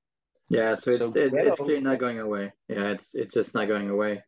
Yeah, 0.51 0.75
so 0.75 0.89
it's 0.89 0.99
so, 0.99 1.11
it's, 1.15 1.37
it's, 1.37 1.57
it's 1.59 1.83
not 1.83 1.99
going 1.99 2.19
away. 2.19 2.51
Yeah, 2.67 2.89
it's 2.89 3.09
it's 3.13 3.33
just 3.33 3.53
not 3.53 3.67
going 3.67 3.89
away. 3.89 4.23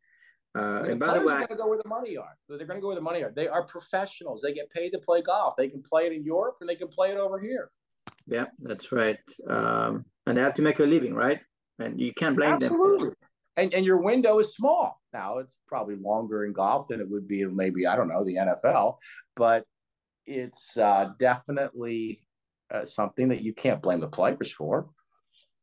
Uh, 0.54 0.84
and 0.84 1.00
by 1.00 1.18
the 1.18 1.26
way, 1.26 1.34
going 1.34 1.48
to 1.48 1.56
go 1.56 1.70
where 1.70 1.82
the 1.82 1.90
money 1.90 2.18
are. 2.18 2.36
They're 2.50 2.58
going 2.68 2.78
to 2.78 2.82
go 2.82 2.88
where 2.88 2.96
the 2.96 3.02
money 3.02 3.24
are. 3.24 3.32
They 3.34 3.48
are 3.48 3.64
professionals. 3.64 4.42
They 4.42 4.52
get 4.52 4.70
paid 4.70 4.92
to 4.92 5.00
play 5.00 5.22
golf. 5.22 5.56
They 5.58 5.70
can 5.70 5.82
play 5.82 6.08
it 6.08 6.12
in 6.12 6.26
Europe 6.26 6.58
and 6.60 6.70
they 6.70 6.76
can 6.76 6.90
play 6.90 7.12
it 7.12 7.18
over 7.18 7.40
here. 7.40 7.72
Yeah, 8.28 8.46
that's 8.62 8.92
right. 8.92 9.18
Um, 9.50 10.06
and 10.26 10.38
they 10.38 10.42
have 10.42 10.54
to 10.56 10.62
make 10.62 10.80
a 10.80 10.84
living, 10.84 11.14
right? 11.14 11.40
And 11.80 12.00
you 12.00 12.14
can't 12.14 12.36
blame 12.36 12.54
Absolutely. 12.54 13.10
them. 13.10 13.16
And 13.58 13.74
and 13.74 13.86
your 13.86 14.02
window 14.02 14.40
is 14.40 14.54
small. 14.54 15.02
Now 15.14 15.40
it's 15.40 15.58
probably 15.68 15.96
longer 15.96 16.46
in 16.46 16.54
golf 16.54 16.88
than 16.88 17.02
it 17.02 17.10
would 17.10 17.28
be 17.28 17.42
in 17.42 17.56
maybe 17.56 17.86
I 17.86 17.96
don't 17.96 18.08
know 18.08 18.24
the 18.24 18.36
NFL, 18.36 18.98
but 19.36 19.66
it's 20.26 20.78
uh, 20.78 21.10
definitely 21.20 22.22
uh, 22.72 22.86
something 22.86 23.28
that 23.30 23.42
you 23.42 23.54
can't 23.54 23.82
blame 23.82 24.00
the 24.00 24.08
players 24.08 24.52
for. 24.52 24.90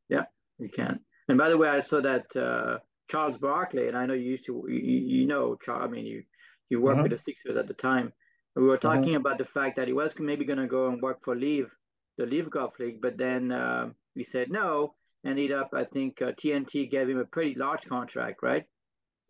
Yeah, 0.08 0.24
you 0.58 0.68
can't. 0.68 1.00
And 1.28 1.38
by 1.38 1.48
the 1.48 1.56
way, 1.56 1.68
I 1.68 1.80
saw 1.80 2.00
that 2.00 2.24
uh, 2.36 2.78
Charles 3.08 3.38
Barkley, 3.38 3.88
and 3.88 3.96
I 3.96 4.06
know 4.06 4.14
you 4.14 4.30
used 4.30 4.46
to, 4.46 4.64
you, 4.68 4.76
you 4.76 5.26
know, 5.26 5.56
Charles. 5.64 5.84
I 5.84 5.90
mean, 5.90 6.06
you 6.06 6.22
you 6.68 6.80
worked 6.80 7.00
uh-huh. 7.00 7.08
with 7.08 7.12
the 7.12 7.18
Sixers 7.18 7.56
at 7.56 7.66
the 7.66 7.74
time. 7.74 8.12
We 8.54 8.64
were 8.64 8.74
uh-huh. 8.74 8.94
talking 8.94 9.10
uh-huh. 9.10 9.20
about 9.20 9.38
the 9.38 9.44
fact 9.44 9.76
that 9.76 9.88
he 9.88 9.94
was 9.94 10.12
maybe 10.18 10.44
going 10.44 10.58
to 10.58 10.66
go 10.66 10.88
and 10.88 11.00
work 11.00 11.24
for 11.24 11.34
LIV, 11.34 11.70
the 12.18 12.26
LIV 12.26 12.50
Golf 12.50 12.78
League, 12.78 13.00
but 13.00 13.16
then 13.16 13.52
uh, 13.52 13.90
we 14.14 14.24
said 14.24 14.50
no. 14.50 14.94
Ended 15.26 15.50
up, 15.50 15.70
I 15.74 15.84
think 15.84 16.22
uh, 16.22 16.32
TNT 16.32 16.88
gave 16.88 17.08
him 17.08 17.18
a 17.18 17.24
pretty 17.24 17.56
large 17.56 17.84
contract, 17.86 18.40
right? 18.40 18.64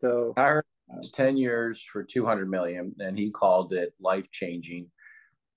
So 0.03 0.35
I 0.37 0.45
heard 0.45 0.65
it 0.91 0.97
was 0.97 1.11
ten 1.11 1.37
years 1.37 1.83
for 1.83 2.05
two 2.05 2.27
hundred 2.27 2.51
million, 2.51 2.95
and 2.99 3.19
he 3.19 3.31
called 3.31 3.73
it 3.73 3.95
life 4.01 4.31
changing. 4.31 4.91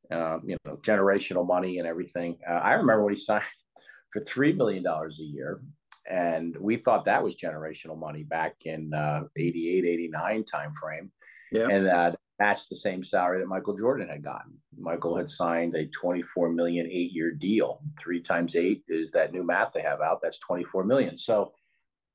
Um, 0.09 0.41
you 0.45 0.57
know, 0.65 0.75
generational 0.75 1.47
money 1.47 1.79
and 1.79 1.87
everything. 1.87 2.37
Uh, 2.47 2.53
I 2.55 2.73
remember 2.73 3.03
when 3.03 3.13
he 3.13 3.19
signed 3.19 3.43
for 4.11 4.21
three 4.21 4.53
million 4.53 4.83
dollars 4.83 5.19
a 5.19 5.23
year, 5.23 5.61
and 6.09 6.55
we 6.59 6.77
thought 6.77 7.05
that 7.05 7.23
was 7.23 7.35
generational 7.35 7.97
money 7.97 8.23
back 8.23 8.55
in 8.65 8.93
uh, 8.93 9.23
88 9.37 9.85
89 9.85 10.43
timeframe. 10.43 11.09
Yeah. 11.51 11.67
and 11.69 11.85
that 11.85 12.17
matched 12.39 12.69
the 12.69 12.77
same 12.77 13.03
salary 13.03 13.39
that 13.39 13.47
michael 13.47 13.75
jordan 13.75 14.07
had 14.07 14.23
gotten. 14.23 14.57
Michael 14.77 15.15
had 15.15 15.29
signed 15.29 15.75
a 15.75 15.85
24 15.87 16.49
million 16.49 16.87
eight 16.89 17.11
year 17.11 17.31
deal. 17.31 17.81
Three 17.99 18.21
times 18.21 18.55
eight 18.55 18.83
is 18.87 19.11
that 19.11 19.33
new 19.33 19.43
math 19.43 19.73
they 19.73 19.81
have 19.81 20.01
out. 20.01 20.21
That's 20.21 20.39
24 20.39 20.85
million. 20.85 21.17
So 21.17 21.51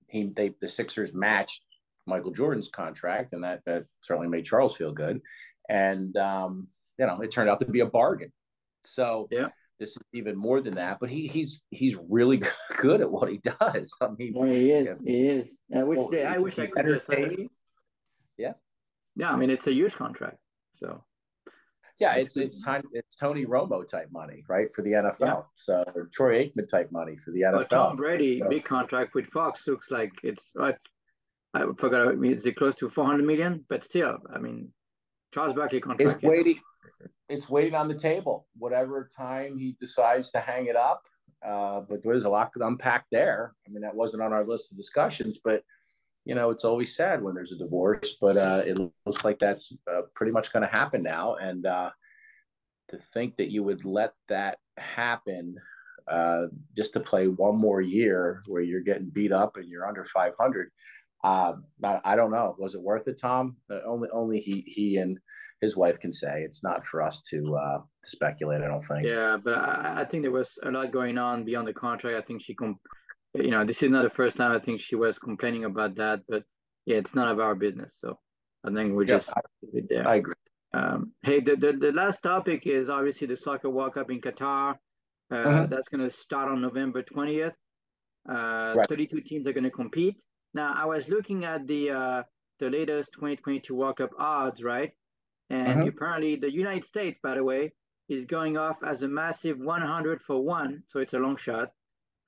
he 0.08 0.32
they 0.34 0.54
the 0.60 0.68
sixers 0.68 1.12
matched 1.12 1.62
michael 2.06 2.30
jordan's 2.30 2.68
contract 2.68 3.32
and 3.32 3.42
that 3.42 3.60
that 3.66 3.84
certainly 4.00 4.28
made 4.28 4.44
charles 4.44 4.76
feel 4.76 4.92
good. 4.92 5.20
And 5.68 6.16
um, 6.16 6.68
you 6.98 7.06
know 7.06 7.20
it 7.20 7.30
turned 7.30 7.50
out 7.50 7.60
to 7.60 7.66
be 7.66 7.80
a 7.80 7.86
bargain. 7.86 8.32
So 8.84 9.28
yeah 9.30 9.48
this 9.78 9.90
is 9.90 9.98
even 10.12 10.36
more 10.36 10.60
than 10.60 10.74
that, 10.74 10.98
but 11.00 11.10
he 11.10 11.26
he's 11.26 11.62
he's 11.70 11.96
really 12.08 12.40
good 12.78 13.00
at 13.00 13.10
what 13.10 13.30
he 13.30 13.38
does. 13.38 13.92
I 14.00 14.08
mean, 14.18 14.34
yeah, 14.34 14.44
he 14.46 14.70
is. 14.70 14.86
Yeah. 14.86 14.94
He 15.04 15.28
is. 15.28 15.56
I 15.74 15.82
wish 15.82 15.98
well, 15.98 16.26
I 16.26 16.38
wish 16.38 16.58
I 16.58 16.66
could 16.66 16.84
just 16.84 17.10
Yeah. 18.38 18.52
Yeah, 19.16 19.30
I 19.30 19.36
mean 19.36 19.50
it's 19.50 19.66
a 19.66 19.72
huge 19.72 19.94
contract. 19.94 20.38
So. 20.74 21.04
Yeah, 21.98 22.16
it's 22.16 22.36
it's 22.36 22.62
time 22.62 22.82
it's 22.92 23.16
Tony 23.16 23.46
Romo 23.46 23.86
type 23.86 24.08
money, 24.12 24.44
right, 24.48 24.72
for 24.74 24.82
the 24.82 24.92
NFL. 24.92 25.20
Yeah. 25.20 25.40
So 25.54 25.84
or 25.94 26.08
Troy 26.12 26.44
Aikman 26.44 26.68
type 26.68 26.92
money 26.92 27.16
for 27.16 27.30
the 27.30 27.40
NFL. 27.40 27.52
But 27.52 27.70
Tom 27.70 27.96
Brady 27.96 28.40
so. 28.42 28.50
big 28.50 28.64
contract 28.64 29.14
with 29.14 29.26
Fox 29.28 29.66
looks 29.66 29.90
like 29.90 30.12
it's 30.22 30.52
I, 30.60 30.74
I 31.54 31.64
forgot. 31.78 32.08
I 32.08 32.12
mean, 32.12 32.34
is 32.34 32.44
it 32.44 32.56
close 32.56 32.74
to 32.76 32.90
four 32.90 33.06
hundred 33.06 33.24
million? 33.26 33.64
But 33.70 33.82
still, 33.82 34.18
I 34.30 34.38
mean, 34.38 34.72
Charles 35.32 35.54
Barkley 35.54 35.80
contract. 35.80 36.18
It's 36.22 36.22
waiting. 36.22 36.58
It's 37.28 37.48
waiting 37.48 37.74
on 37.74 37.88
the 37.88 37.98
table. 37.98 38.46
Whatever 38.56 39.08
time 39.16 39.58
he 39.58 39.76
decides 39.80 40.30
to 40.32 40.40
hang 40.40 40.66
it 40.66 40.76
up. 40.76 41.02
Uh, 41.44 41.80
but 41.80 42.02
there's 42.02 42.24
a 42.24 42.28
lot 42.28 42.52
to 42.52 42.66
unpack 42.66 43.06
there. 43.12 43.54
I 43.66 43.70
mean, 43.70 43.82
that 43.82 43.94
wasn't 43.94 44.22
on 44.22 44.32
our 44.32 44.44
list 44.44 44.72
of 44.72 44.78
discussions, 44.78 45.38
but 45.42 45.62
you 46.24 46.34
know, 46.34 46.50
it's 46.50 46.64
always 46.64 46.96
sad 46.96 47.22
when 47.22 47.34
there's 47.34 47.52
a 47.52 47.56
divorce, 47.56 48.16
but 48.20 48.36
uh, 48.36 48.62
it 48.66 48.76
looks 48.78 49.24
like 49.24 49.38
that's 49.38 49.72
uh, 49.88 50.02
pretty 50.14 50.32
much 50.32 50.52
going 50.52 50.68
to 50.68 50.76
happen 50.76 51.02
now. 51.02 51.36
And 51.36 51.64
uh, 51.64 51.90
to 52.88 52.98
think 53.14 53.36
that 53.36 53.52
you 53.52 53.62
would 53.62 53.84
let 53.84 54.12
that 54.28 54.58
happen 54.76 55.56
uh, 56.10 56.46
just 56.76 56.92
to 56.94 57.00
play 57.00 57.28
one 57.28 57.56
more 57.56 57.80
year 57.80 58.42
where 58.46 58.60
you're 58.60 58.80
getting 58.80 59.08
beat 59.08 59.30
up 59.30 59.56
and 59.56 59.68
you're 59.68 59.86
under 59.86 60.04
500, 60.04 60.70
uh, 61.22 61.52
I, 61.84 62.00
I, 62.04 62.16
don't 62.16 62.32
know. 62.32 62.56
Was 62.58 62.74
it 62.74 62.82
worth 62.82 63.06
it, 63.06 63.18
Tom? 63.20 63.56
Only 63.86 64.08
only 64.12 64.38
he 64.38 64.60
he 64.60 64.98
and 64.98 65.18
his 65.60 65.76
wife 65.76 65.98
can 65.98 66.12
say. 66.12 66.42
It's 66.42 66.62
not 66.62 66.86
for 66.86 67.02
us 67.02 67.22
to 67.30 67.56
uh, 67.56 67.78
to 67.78 68.10
speculate. 68.10 68.62
I 68.62 68.68
don't 68.68 68.84
think. 68.84 69.06
Yeah, 69.06 69.36
but 69.42 69.56
I, 69.56 70.02
I 70.02 70.04
think 70.04 70.22
there 70.22 70.32
was 70.32 70.58
a 70.62 70.70
lot 70.70 70.92
going 70.92 71.18
on 71.18 71.44
beyond 71.44 71.68
the 71.68 71.74
contract. 71.74 72.16
I 72.16 72.22
think 72.22 72.42
she 72.42 72.54
com- 72.54 72.78
you 73.34 73.50
know, 73.50 73.64
this 73.64 73.82
is 73.82 73.90
not 73.90 74.02
the 74.02 74.10
first 74.10 74.36
time 74.36 74.52
I 74.52 74.58
think 74.58 74.80
she 74.80 74.96
was 74.96 75.18
complaining 75.18 75.64
about 75.64 75.94
that, 75.96 76.20
but 76.28 76.42
yeah, 76.84 76.96
it's 76.96 77.14
none 77.14 77.28
of 77.28 77.40
our 77.40 77.54
business. 77.54 77.98
So 78.00 78.18
I 78.64 78.72
think 78.72 78.94
we 78.94 79.06
yeah, 79.06 79.14
just 79.14 79.30
I, 79.30 79.40
there. 79.88 80.08
I 80.08 80.14
agree. 80.16 80.34
Um, 80.72 81.12
hey, 81.22 81.40
the, 81.40 81.56
the, 81.56 81.72
the 81.72 81.92
last 81.92 82.22
topic 82.22 82.66
is 82.66 82.88
obviously 82.88 83.26
the 83.26 83.36
soccer 83.36 83.70
World 83.70 83.94
Cup 83.94 84.10
in 84.10 84.20
Qatar. 84.20 84.76
Uh, 85.30 85.34
mm-hmm. 85.34 85.74
That's 85.74 85.88
going 85.88 86.08
to 86.08 86.14
start 86.14 86.50
on 86.50 86.60
November 86.60 87.02
20th. 87.02 87.52
Uh, 88.28 88.72
right. 88.76 88.88
32 88.88 89.20
teams 89.22 89.46
are 89.46 89.52
going 89.52 89.64
to 89.64 89.70
compete. 89.70 90.16
Now, 90.54 90.74
I 90.76 90.84
was 90.86 91.08
looking 91.08 91.44
at 91.44 91.66
the 91.66 91.90
uh, 91.90 92.22
the 92.58 92.70
latest 92.70 93.10
2022 93.14 93.74
World 93.74 93.98
Cup 93.98 94.10
odds, 94.18 94.62
right? 94.62 94.92
And 95.50 95.68
mm-hmm. 95.68 95.88
apparently, 95.88 96.36
the 96.36 96.52
United 96.52 96.84
States, 96.84 97.18
by 97.22 97.34
the 97.34 97.44
way, 97.44 97.72
is 98.08 98.24
going 98.24 98.56
off 98.56 98.78
as 98.84 99.02
a 99.02 99.08
massive 99.08 99.58
100 99.58 100.20
for 100.20 100.42
one, 100.42 100.82
so 100.88 101.00
it's 101.00 101.14
a 101.14 101.18
long 101.18 101.36
shot. 101.36 101.70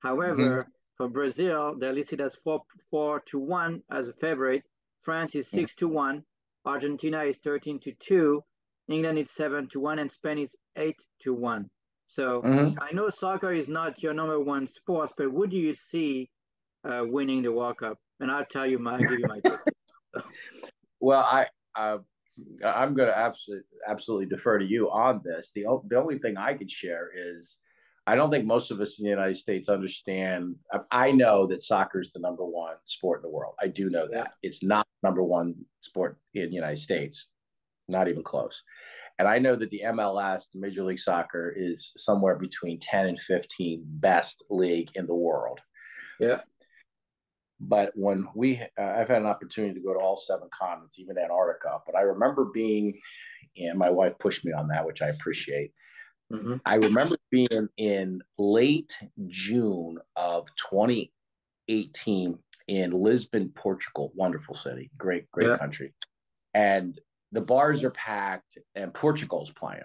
However, 0.01 0.59
mm-hmm. 0.59 0.69
For 0.99 1.07
Brazil, 1.07 1.75
they're 1.79 1.93
listed 1.93 2.19
as 2.19 2.35
four 2.43 2.61
four 2.91 3.21
to 3.27 3.39
one 3.39 3.81
as 3.89 4.09
a 4.09 4.13
favorite. 4.13 4.63
France 5.01 5.33
is 5.33 5.47
six 5.47 5.73
to 5.75 5.87
one. 5.87 6.25
Argentina 6.65 7.23
is 7.23 7.37
thirteen 7.37 7.79
to 7.79 7.93
two. 8.01 8.43
England 8.89 9.17
is 9.17 9.31
seven 9.31 9.69
to 9.69 9.79
one, 9.79 9.99
and 9.99 10.11
Spain 10.11 10.39
is 10.39 10.53
eight 10.75 10.97
to 11.21 11.33
one. 11.33 11.69
So 12.09 12.41
mm-hmm. 12.41 12.77
I 12.81 12.91
know 12.91 13.09
soccer 13.09 13.53
is 13.53 13.69
not 13.69 14.03
your 14.03 14.13
number 14.13 14.41
one 14.41 14.67
sport, 14.67 15.11
but 15.15 15.31
would 15.31 15.53
you 15.53 15.73
see 15.73 16.29
uh, 16.83 17.03
winning 17.05 17.43
the 17.43 17.53
World 17.53 17.77
Cup? 17.77 17.97
And 18.19 18.29
I'll 18.29 18.43
tell 18.43 18.67
you 18.67 18.77
my 18.77 18.97
give 18.97 19.11
you 19.11 19.25
my. 19.25 19.41
well, 20.99 21.21
I. 21.21 21.47
Uh... 21.77 21.99
I'm 22.65 22.93
going 22.93 23.09
to 23.09 23.17
absolutely 23.17 23.65
absolutely 23.87 24.25
defer 24.27 24.59
to 24.59 24.65
you 24.65 24.89
on 24.91 25.21
this. 25.23 25.51
The 25.53 25.65
the 25.87 25.99
only 25.99 26.17
thing 26.19 26.37
I 26.37 26.53
could 26.53 26.71
share 26.71 27.09
is 27.15 27.59
I 28.07 28.15
don't 28.15 28.31
think 28.31 28.45
most 28.45 28.71
of 28.71 28.81
us 28.81 28.97
in 28.97 29.03
the 29.03 29.11
United 29.11 29.37
States 29.37 29.69
understand. 29.69 30.55
I 30.91 31.11
know 31.11 31.45
that 31.47 31.63
soccer 31.63 32.01
is 32.01 32.11
the 32.11 32.19
number 32.19 32.43
one 32.43 32.75
sport 32.85 33.19
in 33.19 33.23
the 33.23 33.35
world. 33.35 33.53
I 33.61 33.67
do 33.67 33.89
know 33.89 34.07
that 34.11 34.33
it's 34.41 34.63
not 34.63 34.87
number 35.03 35.23
one 35.23 35.53
sport 35.81 36.17
in 36.33 36.49
the 36.49 36.55
United 36.55 36.79
States, 36.79 37.27
not 37.87 38.07
even 38.07 38.23
close. 38.23 38.63
And 39.19 39.27
I 39.27 39.37
know 39.37 39.55
that 39.57 39.69
the 39.69 39.83
MLS, 39.85 40.43
the 40.51 40.59
Major 40.59 40.83
League 40.83 40.99
Soccer, 40.99 41.53
is 41.55 41.93
somewhere 41.97 42.37
between 42.37 42.79
10 42.79 43.07
and 43.07 43.19
15 43.19 43.83
best 43.85 44.43
league 44.49 44.89
in 44.95 45.05
the 45.05 45.13
world. 45.13 45.59
Yeah. 46.19 46.39
But 47.59 47.91
when 47.95 48.27
we, 48.35 48.57
uh, 48.59 48.81
I've 48.81 49.09
had 49.09 49.21
an 49.21 49.25
opportunity 49.25 49.73
to 49.73 49.85
go 49.85 49.93
to 49.93 49.99
all 49.99 50.15
seven 50.15 50.47
continents, 50.57 50.97
even 50.97 51.17
Antarctica. 51.17 51.79
But 51.85 51.95
I 51.95 52.01
remember 52.01 52.45
being, 52.53 52.97
and 53.57 53.77
my 53.77 53.89
wife 53.89 54.17
pushed 54.17 54.45
me 54.45 54.53
on 54.53 54.69
that, 54.69 54.85
which 54.85 55.01
I 55.01 55.07
appreciate 55.07 55.73
Mm-hmm. 56.31 56.55
I 56.65 56.75
remember 56.75 57.17
being 57.31 57.69
in 57.77 58.21
late 58.37 58.93
June 59.27 59.97
of 60.15 60.47
2018 60.69 62.37
in 62.67 62.91
Lisbon, 62.91 63.51
Portugal. 63.55 64.11
Wonderful 64.15 64.55
city, 64.55 64.91
great, 64.97 65.29
great 65.31 65.47
yeah. 65.47 65.57
country. 65.57 65.93
And 66.53 66.99
the 67.31 67.41
bars 67.41 67.83
are 67.83 67.91
packed 67.91 68.57
and 68.75 68.93
Portugal's 68.93 69.51
playing. 69.51 69.81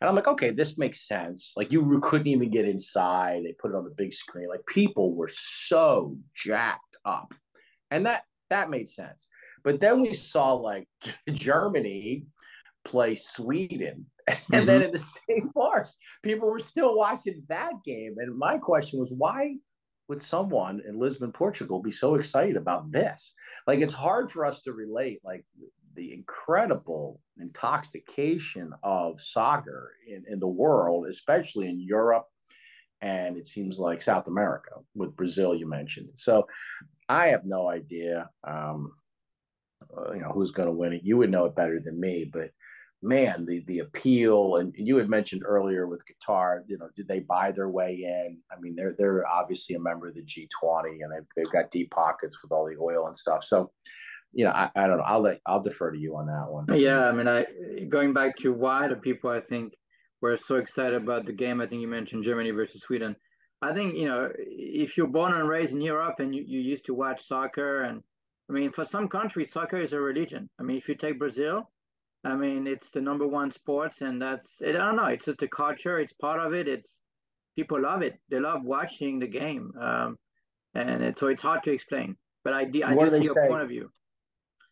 And 0.00 0.08
I'm 0.08 0.14
like, 0.14 0.28
okay, 0.28 0.50
this 0.50 0.78
makes 0.78 1.06
sense. 1.06 1.52
Like 1.56 1.72
you 1.72 2.00
couldn't 2.02 2.26
even 2.26 2.50
get 2.50 2.68
inside. 2.68 3.42
They 3.44 3.52
put 3.52 3.70
it 3.70 3.76
on 3.76 3.84
the 3.84 3.94
big 3.96 4.12
screen. 4.12 4.48
Like 4.48 4.66
people 4.66 5.14
were 5.14 5.30
so 5.32 6.16
jacked 6.34 6.93
up. 7.04 7.34
And 7.90 8.06
that 8.06 8.24
that 8.50 8.70
made 8.70 8.88
sense. 8.88 9.28
But 9.62 9.80
then 9.80 10.00
we 10.00 10.14
saw 10.14 10.52
like 10.54 10.88
Germany 11.32 12.26
play 12.84 13.14
Sweden 13.14 14.06
and 14.28 14.38
mm-hmm. 14.38 14.66
then 14.66 14.82
in 14.82 14.90
the 14.90 14.98
same 14.98 15.50
bars, 15.54 15.96
people 16.22 16.48
were 16.48 16.58
still 16.58 16.96
watching 16.96 17.42
that 17.48 17.72
game. 17.84 18.14
And 18.18 18.36
my 18.38 18.56
question 18.56 18.98
was, 18.98 19.12
why 19.16 19.56
would 20.08 20.20
someone 20.20 20.80
in 20.86 20.98
Lisbon, 20.98 21.32
Portugal, 21.32 21.82
be 21.82 21.92
so 21.92 22.14
excited 22.14 22.56
about 22.56 22.90
this? 22.90 23.34
Like, 23.66 23.80
it's 23.80 23.92
hard 23.92 24.30
for 24.30 24.46
us 24.46 24.62
to 24.62 24.72
relate, 24.72 25.20
like, 25.24 25.44
the 25.94 26.12
incredible 26.12 27.20
intoxication 27.38 28.72
of 28.82 29.20
soccer 29.20 29.92
in, 30.08 30.24
in 30.28 30.40
the 30.40 30.48
world, 30.48 31.06
especially 31.06 31.68
in 31.68 31.78
Europe 31.78 32.26
and 33.00 33.36
it 33.36 33.46
seems 33.46 33.78
like 33.78 34.00
South 34.00 34.26
America 34.26 34.72
with 34.94 35.16
Brazil, 35.16 35.54
you 35.54 35.68
mentioned. 35.68 36.12
So 36.14 36.46
I 37.08 37.28
have 37.28 37.44
no 37.44 37.68
idea, 37.68 38.30
um, 38.44 38.92
uh, 39.96 40.12
you 40.12 40.20
know, 40.20 40.30
who's 40.30 40.52
going 40.52 40.68
to 40.68 40.74
win 40.74 40.94
it. 40.94 41.02
You 41.04 41.18
would 41.18 41.30
know 41.30 41.44
it 41.44 41.54
better 41.54 41.78
than 41.80 42.00
me, 42.00 42.28
but 42.32 42.50
man, 43.04 43.44
the 43.44 43.62
the 43.66 43.80
appeal, 43.80 44.56
and 44.56 44.72
you 44.76 44.96
had 44.96 45.10
mentioned 45.10 45.42
earlier 45.44 45.86
with 45.86 46.00
Qatar, 46.06 46.62
you 46.66 46.78
know, 46.78 46.88
did 46.96 47.06
they 47.06 47.20
buy 47.20 47.52
their 47.52 47.68
way 47.68 48.02
in? 48.02 48.38
I 48.50 48.58
mean, 48.60 48.74
they're 48.74 48.94
they're 48.98 49.26
obviously 49.28 49.76
a 49.76 49.80
member 49.80 50.08
of 50.08 50.14
the 50.14 50.22
G20, 50.22 51.02
and 51.02 51.12
they've, 51.12 51.26
they've 51.36 51.52
got 51.52 51.70
deep 51.70 51.90
pockets 51.90 52.42
with 52.42 52.50
all 52.50 52.66
the 52.66 52.76
oil 52.80 53.06
and 53.06 53.16
stuff. 53.16 53.44
So, 53.44 53.70
you 54.32 54.44
know, 54.44 54.52
I, 54.52 54.70
I 54.74 54.86
don't 54.86 54.96
know. 54.96 55.04
I'll 55.04 55.20
let 55.20 55.40
I'll 55.46 55.62
defer 55.62 55.90
to 55.90 55.98
you 55.98 56.16
on 56.16 56.26
that 56.26 56.48
one. 56.48 56.66
Yeah, 56.72 57.06
I 57.06 57.12
mean, 57.12 57.28
I 57.28 57.44
going 57.88 58.14
back 58.14 58.36
to 58.38 58.52
why 58.52 58.88
the 58.88 58.96
people 58.96 59.30
I 59.30 59.40
think 59.40 59.74
were 60.24 60.38
so 60.38 60.56
excited 60.56 60.94
about 60.94 61.26
the 61.26 61.32
game. 61.32 61.60
I 61.60 61.66
think 61.66 61.80
you 61.82 61.88
mentioned 61.88 62.24
Germany 62.24 62.50
versus 62.50 62.82
Sweden. 62.82 63.14
I 63.62 63.72
think 63.72 63.94
you 64.00 64.06
know 64.10 64.30
if 64.36 64.96
you're 64.96 65.16
born 65.18 65.32
and 65.34 65.48
raised 65.48 65.72
in 65.72 65.80
Europe 65.80 66.16
and 66.18 66.34
you, 66.34 66.42
you 66.46 66.60
used 66.60 66.86
to 66.86 66.94
watch 66.94 67.26
soccer, 67.32 67.82
and 67.82 68.02
I 68.48 68.52
mean, 68.52 68.72
for 68.72 68.84
some 68.84 69.06
countries, 69.08 69.52
soccer 69.52 69.78
is 69.86 69.92
a 69.92 70.00
religion. 70.00 70.48
I 70.58 70.62
mean, 70.62 70.76
if 70.76 70.88
you 70.88 70.94
take 70.94 71.18
Brazil 71.18 71.70
I 72.24 72.34
mean, 72.34 72.66
it's 72.66 72.90
the 72.90 73.00
number 73.00 73.26
one 73.26 73.50
sports, 73.50 74.00
and 74.00 74.20
that's 74.20 74.62
I 74.66 74.72
don't 74.72 74.96
know. 74.96 75.06
It's 75.06 75.26
just 75.26 75.42
a 75.42 75.48
culture. 75.48 75.98
It's 76.00 76.12
part 76.14 76.40
of 76.40 76.54
it. 76.54 76.66
It's 76.66 76.96
people 77.54 77.80
love 77.80 78.02
it. 78.02 78.18
They 78.30 78.40
love 78.40 78.64
watching 78.64 79.18
the 79.18 79.26
game, 79.26 79.72
um, 79.78 80.18
and 80.74 81.02
it, 81.02 81.18
so 81.18 81.26
it's 81.26 81.42
hard 81.42 81.62
to 81.64 81.70
explain. 81.70 82.16
But 82.42 82.54
I, 82.54 82.60
I 82.60 82.94
do 82.94 83.10
see 83.10 83.24
your 83.24 83.34
point 83.34 83.62
of 83.62 83.68
view. 83.68 83.90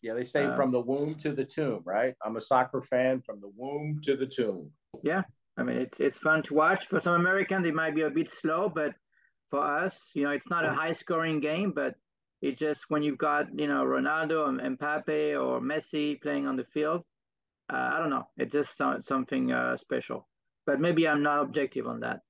Yeah, 0.01 0.15
they 0.15 0.25
say 0.25 0.47
um, 0.47 0.57
from 0.57 0.73
the 0.73 0.81
womb 0.81 1.15
to 1.17 1.33
the 1.33 1.45
tomb, 1.45 1.83
right? 1.85 2.15
I'm 2.25 2.37
a 2.37 2.41
soccer 2.41 2.81
fan 2.81 3.21
from 3.21 3.41
the 3.41 3.51
womb 3.55 4.01
to 4.05 4.17
the 4.17 4.27
tomb. 4.27 4.71
Yeah, 5.03 5.23
I 5.57 5.63
mean 5.63 5.77
it's 5.77 6.01
it's 6.01 6.19
fun 6.19 6.43
to 6.45 6.55
watch. 6.55 6.87
For 6.87 7.01
some 7.01 7.15
Americans, 7.15 7.67
it 7.67 7.75
might 7.75 7.95
be 7.95 8.03
a 8.03 8.11
bit 8.11 8.31
slow, 8.31 8.69
but 8.69 8.95
for 9.51 9.61
us, 9.61 10.11
you 10.15 10.25
know, 10.25 10.31
it's 10.31 10.49
not 10.49 10.65
a 10.65 10.73
high 10.73 10.95
scoring 10.95 11.41
game, 11.41 11.73
but 11.73 11.95
it's 12.41 12.59
just 12.59 12.87
when 12.89 13.03
you've 13.03 13.19
got 13.19 13.47
you 13.59 13.69
know 13.69 13.85
Ronaldo 13.85 14.49
and 14.49 14.79
Mbappe 14.79 15.41
or 15.41 15.61
Messi 15.61 16.21
playing 16.21 16.47
on 16.47 16.57
the 16.57 16.65
field, 16.65 17.03
uh, 17.73 17.91
I 17.93 17.99
don't 17.99 18.11
know. 18.11 18.27
It 18.39 18.51
just 18.51 18.77
sounds 18.77 19.07
something 19.07 19.53
uh, 19.53 19.77
special, 19.77 20.29
but 20.67 20.81
maybe 20.81 21.07
I'm 21.07 21.23
not 21.23 21.41
objective 21.43 21.87
on 21.87 22.01
that. 22.01 22.21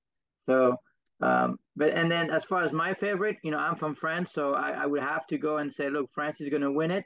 So, 0.41 0.77
um, 1.21 1.59
but 1.77 1.91
and 1.95 2.11
then 2.11 2.31
as 2.31 2.45
far 2.45 2.63
as 2.63 2.73
my 2.73 2.93
favorite, 2.93 3.37
you 3.43 3.53
know, 3.53 3.59
I'm 3.59 3.77
from 3.77 3.95
France, 3.95 4.33
so 4.33 4.55
I, 4.55 4.71
I 4.71 4.87
would 4.87 5.03
have 5.03 5.27
to 5.29 5.39
go 5.39 5.59
and 5.59 5.73
say, 5.73 5.89
look, 5.89 6.11
France 6.13 6.41
is 6.41 6.49
going 6.49 6.63
to 6.63 6.73
win 6.73 6.91
it. 6.91 7.05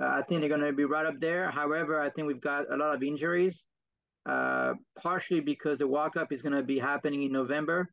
Uh, 0.00 0.06
I 0.06 0.22
think 0.22 0.40
they're 0.40 0.48
going 0.48 0.60
to 0.60 0.72
be 0.72 0.84
right 0.84 1.06
up 1.06 1.18
there. 1.18 1.50
However, 1.50 2.00
I 2.00 2.10
think 2.10 2.28
we've 2.28 2.40
got 2.40 2.72
a 2.72 2.76
lot 2.76 2.94
of 2.94 3.02
injuries, 3.02 3.64
uh, 4.28 4.74
partially 5.02 5.40
because 5.40 5.78
the 5.78 5.86
World 5.86 6.12
Cup 6.14 6.32
is 6.32 6.42
going 6.42 6.54
to 6.54 6.62
be 6.62 6.78
happening 6.78 7.22
in 7.22 7.32
November, 7.32 7.90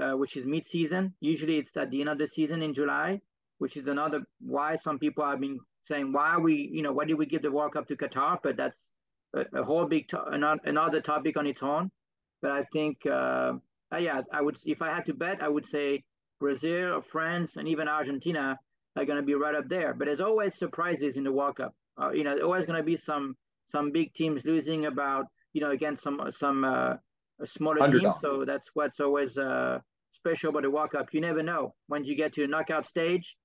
uh, 0.00 0.12
which 0.12 0.36
is 0.36 0.44
mid-season. 0.44 1.14
Usually, 1.20 1.56
it's 1.58 1.76
at 1.76 1.90
the 1.90 2.00
end 2.00 2.10
of 2.10 2.18
the 2.18 2.26
season 2.26 2.62
in 2.62 2.74
July, 2.74 3.20
which 3.58 3.76
is 3.76 3.86
another 3.86 4.22
why 4.40 4.76
some 4.76 4.98
people 4.98 5.24
have 5.24 5.40
been 5.40 5.58
saying 5.84 6.12
why 6.12 6.36
we, 6.36 6.54
you 6.72 6.82
know, 6.82 6.92
why 6.92 7.04
did 7.04 7.18
we 7.18 7.26
give 7.26 7.42
the 7.42 7.50
World 7.50 7.72
Cup 7.72 7.86
to 7.88 7.96
Qatar? 7.96 8.38
But 8.42 8.56
that's 8.56 8.90
a, 9.34 9.44
a 9.54 9.62
whole 9.64 9.86
big 9.86 10.08
to- 10.08 10.24
another 10.64 11.00
topic 11.00 11.36
on 11.36 11.46
its 11.46 11.62
own. 11.62 11.90
But 12.42 12.50
I 12.52 12.64
think, 12.72 13.06
uh, 13.06 13.54
uh, 13.92 13.96
yeah, 13.96 14.22
I 14.32 14.42
would 14.42 14.58
if 14.64 14.82
I 14.82 14.88
had 14.94 15.06
to 15.06 15.14
bet, 15.14 15.42
I 15.42 15.48
would 15.48 15.66
say 15.66 16.04
Brazil, 16.40 17.02
France, 17.02 17.56
and 17.56 17.66
even 17.68 17.88
Argentina 17.88 18.58
are 18.96 19.04
going 19.04 19.20
to 19.20 19.24
be 19.24 19.34
right 19.34 19.54
up 19.54 19.68
there. 19.68 19.94
But 19.94 20.06
there's 20.06 20.20
always 20.20 20.56
surprises 20.56 21.16
in 21.16 21.24
the 21.24 21.32
World 21.32 21.56
Cup. 21.56 21.74
Uh, 22.00 22.10
you 22.10 22.24
know, 22.24 22.30
there's 22.30 22.42
always 22.42 22.66
going 22.66 22.78
to 22.78 22.84
be 22.84 22.96
some 22.96 23.36
some 23.66 23.90
big 23.92 24.14
teams 24.14 24.44
losing 24.44 24.86
about 24.86 25.26
you 25.58 25.64
know 25.64 25.72
against 25.72 26.04
some 26.04 26.20
some 26.30 26.62
uh, 26.62 26.94
smaller 27.44 27.82
Underdog. 27.82 28.12
teams. 28.12 28.22
So 28.22 28.44
that's 28.44 28.70
what's 28.74 29.00
always 29.00 29.36
uh, 29.36 29.80
special 30.12 30.50
about 30.50 30.62
the 30.62 30.70
World 30.70 30.92
Cup. 30.92 31.08
You 31.12 31.20
never 31.20 31.42
know 31.42 31.74
when 31.88 32.04
you 32.04 32.14
get 32.14 32.32
to 32.34 32.42
the 32.42 32.46
knockout 32.46 32.86
stage. 32.86 33.36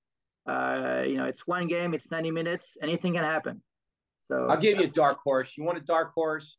Uh, 0.46 1.02
you 1.04 1.16
know, 1.16 1.24
it's 1.24 1.44
one 1.46 1.66
game, 1.66 1.92
it's 1.92 2.08
90 2.10 2.30
minutes, 2.30 2.76
anything 2.82 3.14
can 3.14 3.24
happen. 3.24 3.62
So 4.28 4.46
I'll 4.48 4.60
give 4.60 4.78
you 4.78 4.84
a 4.84 4.94
dark 5.04 5.18
horse. 5.24 5.54
You 5.56 5.64
want 5.64 5.78
a 5.78 5.80
dark 5.80 6.12
horse? 6.14 6.56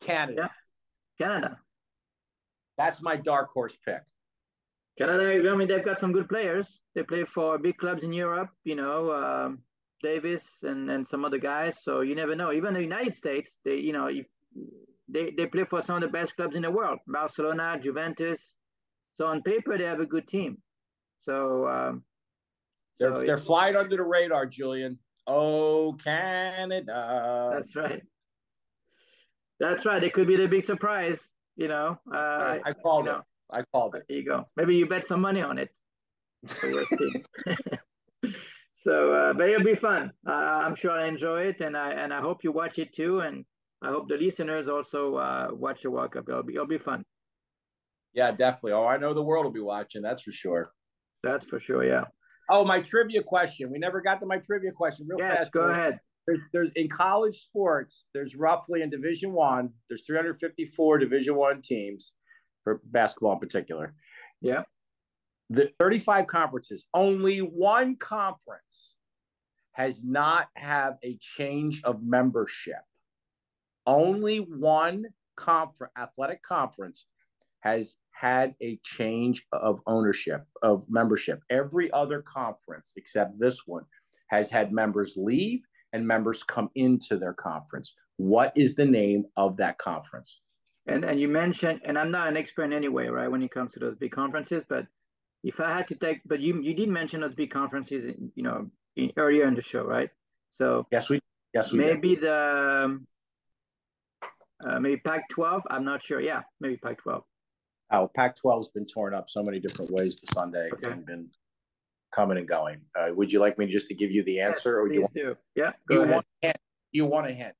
Canada. 0.00 0.50
Yeah. 1.20 1.26
Canada. 1.26 1.58
That's 2.76 3.00
my 3.00 3.16
dark 3.16 3.50
horse 3.50 3.76
pick. 3.84 4.02
Canada, 4.98 5.48
I 5.48 5.54
mean, 5.54 5.68
they've 5.68 5.84
got 5.84 6.00
some 6.00 6.12
good 6.12 6.28
players. 6.28 6.80
They 6.96 7.04
play 7.04 7.24
for 7.24 7.56
big 7.58 7.76
clubs 7.76 8.02
in 8.02 8.12
Europe. 8.12 8.50
You 8.64 8.74
know, 8.74 9.12
um, 9.12 9.58
Davies 10.02 10.46
and, 10.62 10.90
and 10.90 11.06
some 11.06 11.24
other 11.24 11.38
guys. 11.38 11.78
So 11.82 12.00
you 12.00 12.14
never 12.14 12.34
know. 12.34 12.52
Even 12.52 12.74
the 12.74 12.82
United 12.82 13.14
States, 13.14 13.58
they 13.64 13.76
you 13.76 13.92
know 13.92 14.06
if 14.06 14.26
they, 15.08 15.30
they 15.36 15.46
play 15.46 15.64
for 15.64 15.82
some 15.82 15.96
of 15.96 16.02
the 16.02 16.08
best 16.08 16.36
clubs 16.36 16.54
in 16.56 16.62
the 16.62 16.70
world, 16.70 16.98
Barcelona, 17.06 17.78
Juventus. 17.80 18.52
So 19.14 19.26
on 19.26 19.42
paper, 19.42 19.76
they 19.76 19.84
have 19.84 20.00
a 20.00 20.06
good 20.06 20.28
team. 20.28 20.58
So 21.22 21.66
um, 21.68 22.04
they're 22.98 23.14
so 23.14 23.22
they're 23.22 23.38
flying 23.38 23.76
under 23.76 23.96
the 23.96 24.02
radar, 24.02 24.46
Julian. 24.46 24.98
Oh, 25.26 25.96
Canada. 26.02 27.50
That's 27.54 27.76
right. 27.76 28.02
That's 29.60 29.84
right. 29.84 30.02
It 30.02 30.12
could 30.12 30.26
be 30.26 30.36
the 30.36 30.46
big 30.46 30.64
surprise. 30.64 31.20
You 31.56 31.68
know, 31.68 31.98
uh, 32.14 32.58
I, 32.64 32.72
called 32.72 33.08
it. 33.08 33.12
Know. 33.12 33.22
I 33.50 33.62
called 33.72 33.96
it. 33.96 34.04
There 34.08 34.18
you 34.18 34.24
go. 34.24 34.46
Maybe 34.56 34.76
you 34.76 34.86
bet 34.86 35.04
some 35.04 35.20
money 35.20 35.42
on 35.42 35.58
it. 35.58 35.70
so, 38.76 39.12
uh, 39.12 39.32
but 39.32 39.48
it'll 39.48 39.64
be 39.64 39.74
fun. 39.74 40.12
Uh, 40.26 40.32
I'm 40.32 40.76
sure 40.76 40.92
I 40.92 41.06
enjoy 41.06 41.46
it, 41.46 41.60
and 41.60 41.76
I 41.76 41.90
and 41.90 42.14
I 42.14 42.20
hope 42.20 42.44
you 42.44 42.52
watch 42.52 42.78
it 42.78 42.94
too. 42.94 43.20
And 43.20 43.44
I 43.82 43.88
hope 43.88 44.08
the 44.08 44.16
listeners 44.16 44.68
also 44.68 45.16
uh, 45.16 45.48
watch 45.52 45.82
the 45.82 45.90
World 45.90 46.12
Cup. 46.12 46.28
It'll 46.28 46.42
be 46.42 46.54
it'll 46.54 46.66
be 46.66 46.78
fun. 46.78 47.04
Yeah, 48.14 48.30
definitely. 48.32 48.72
Oh, 48.72 48.86
I 48.86 48.96
know 48.96 49.14
the 49.14 49.22
world 49.22 49.44
will 49.44 49.52
be 49.52 49.60
watching. 49.60 50.02
That's 50.02 50.22
for 50.22 50.32
sure. 50.32 50.64
That's 51.22 51.46
for 51.46 51.60
sure. 51.60 51.84
Yeah. 51.84 52.04
Oh, 52.50 52.64
my 52.64 52.80
trivia 52.80 53.22
question. 53.22 53.70
We 53.70 53.78
never 53.78 54.00
got 54.00 54.20
to 54.20 54.26
my 54.26 54.38
trivia 54.38 54.72
question. 54.72 55.06
Real 55.08 55.18
yes, 55.18 55.38
fast. 55.38 55.52
go 55.52 55.62
ahead. 55.62 56.00
There's, 56.26 56.40
there's 56.52 56.70
in 56.76 56.88
college 56.88 57.36
sports. 57.36 58.06
There's 58.14 58.34
roughly 58.34 58.82
in 58.82 58.90
Division 58.90 59.32
One. 59.32 59.70
There's 59.88 60.04
354 60.06 60.98
Division 60.98 61.36
One 61.36 61.62
teams 61.62 62.14
for 62.64 62.80
basketball 62.84 63.34
in 63.34 63.38
particular. 63.38 63.94
Yeah. 64.40 64.62
The 65.50 65.70
35 65.78 66.26
conferences. 66.26 66.84
Only 66.92 67.38
one 67.38 67.96
conference 67.96 68.94
has 69.72 70.02
not 70.02 70.48
have 70.56 70.94
a 71.04 71.16
change 71.20 71.82
of 71.84 72.02
membership. 72.02 72.80
Only 73.88 74.38
one 74.38 75.06
conference, 75.36 75.92
athletic 75.96 76.42
conference, 76.42 77.06
has 77.60 77.96
had 78.12 78.54
a 78.60 78.78
change 78.84 79.46
of 79.52 79.80
ownership 79.86 80.44
of 80.62 80.84
membership. 80.88 81.40
Every 81.50 81.90
other 81.92 82.20
conference 82.22 82.92
except 82.96 83.38
this 83.38 83.66
one 83.66 83.84
has 84.28 84.50
had 84.50 84.72
members 84.72 85.16
leave 85.16 85.64
and 85.92 86.06
members 86.06 86.42
come 86.42 86.68
into 86.74 87.16
their 87.16 87.32
conference. 87.32 87.96
What 88.18 88.52
is 88.56 88.74
the 88.74 88.84
name 88.84 89.24
of 89.36 89.56
that 89.56 89.78
conference? 89.78 90.40
And 90.86 91.04
and 91.04 91.18
you 91.20 91.28
mentioned, 91.28 91.80
and 91.84 91.98
I'm 91.98 92.10
not 92.10 92.28
an 92.28 92.36
expert 92.36 92.72
anyway, 92.72 93.08
right, 93.08 93.30
when 93.30 93.42
it 93.42 93.50
comes 93.50 93.72
to 93.72 93.80
those 93.80 93.96
big 93.96 94.12
conferences, 94.12 94.64
but 94.68 94.86
if 95.44 95.60
I 95.60 95.76
had 95.76 95.88
to 95.88 95.94
take, 95.94 96.20
but 96.26 96.40
you 96.40 96.60
you 96.60 96.74
did 96.74 96.88
mention 96.88 97.20
those 97.20 97.34
big 97.34 97.50
conferences, 97.50 98.14
you 98.34 98.42
know, 98.42 98.70
in, 98.96 99.12
earlier 99.16 99.46
in 99.46 99.54
the 99.54 99.62
show, 99.62 99.84
right? 99.84 100.10
So 100.50 100.86
yes, 100.90 101.08
we 101.08 101.20
yes 101.54 101.72
we 101.72 101.78
maybe 101.78 102.14
did. 102.14 102.24
the 102.24 102.84
um, 102.84 103.06
uh, 104.64 104.80
maybe 104.80 104.96
Pac-12. 104.98 105.62
I'm 105.70 105.84
not 105.84 106.02
sure. 106.02 106.20
Yeah, 106.20 106.42
maybe 106.60 106.76
Pac-12. 106.76 107.22
Oh, 107.90 108.10
Pac-12 108.14 108.58
has 108.58 108.68
been 108.68 108.86
torn 108.86 109.14
up 109.14 109.30
so 109.30 109.42
many 109.42 109.60
different 109.60 109.90
ways 109.90 110.20
to 110.20 110.26
Sunday 110.34 110.68
okay. 110.72 110.90
and 110.90 111.06
been 111.06 111.28
coming 112.14 112.38
and 112.38 112.48
going. 112.48 112.80
Uh, 112.98 113.14
would 113.14 113.32
you 113.32 113.38
like 113.38 113.58
me 113.58 113.66
just 113.66 113.86
to 113.88 113.94
give 113.94 114.10
you 114.10 114.22
the 114.24 114.40
answer, 114.40 114.70
yes, 114.70 114.84
or 114.84 114.88
do 114.88 114.94
you 114.94 115.00
want, 115.02 115.14
do? 115.14 115.36
Yeah, 115.54 115.72
go 115.88 115.94
you 115.94 116.02
ahead. 116.02 116.14
Want 116.14 116.26
a 116.42 116.46
hint? 116.46 116.58
You 116.92 117.04
want 117.06 117.26
a 117.26 117.32
hint? 117.32 117.56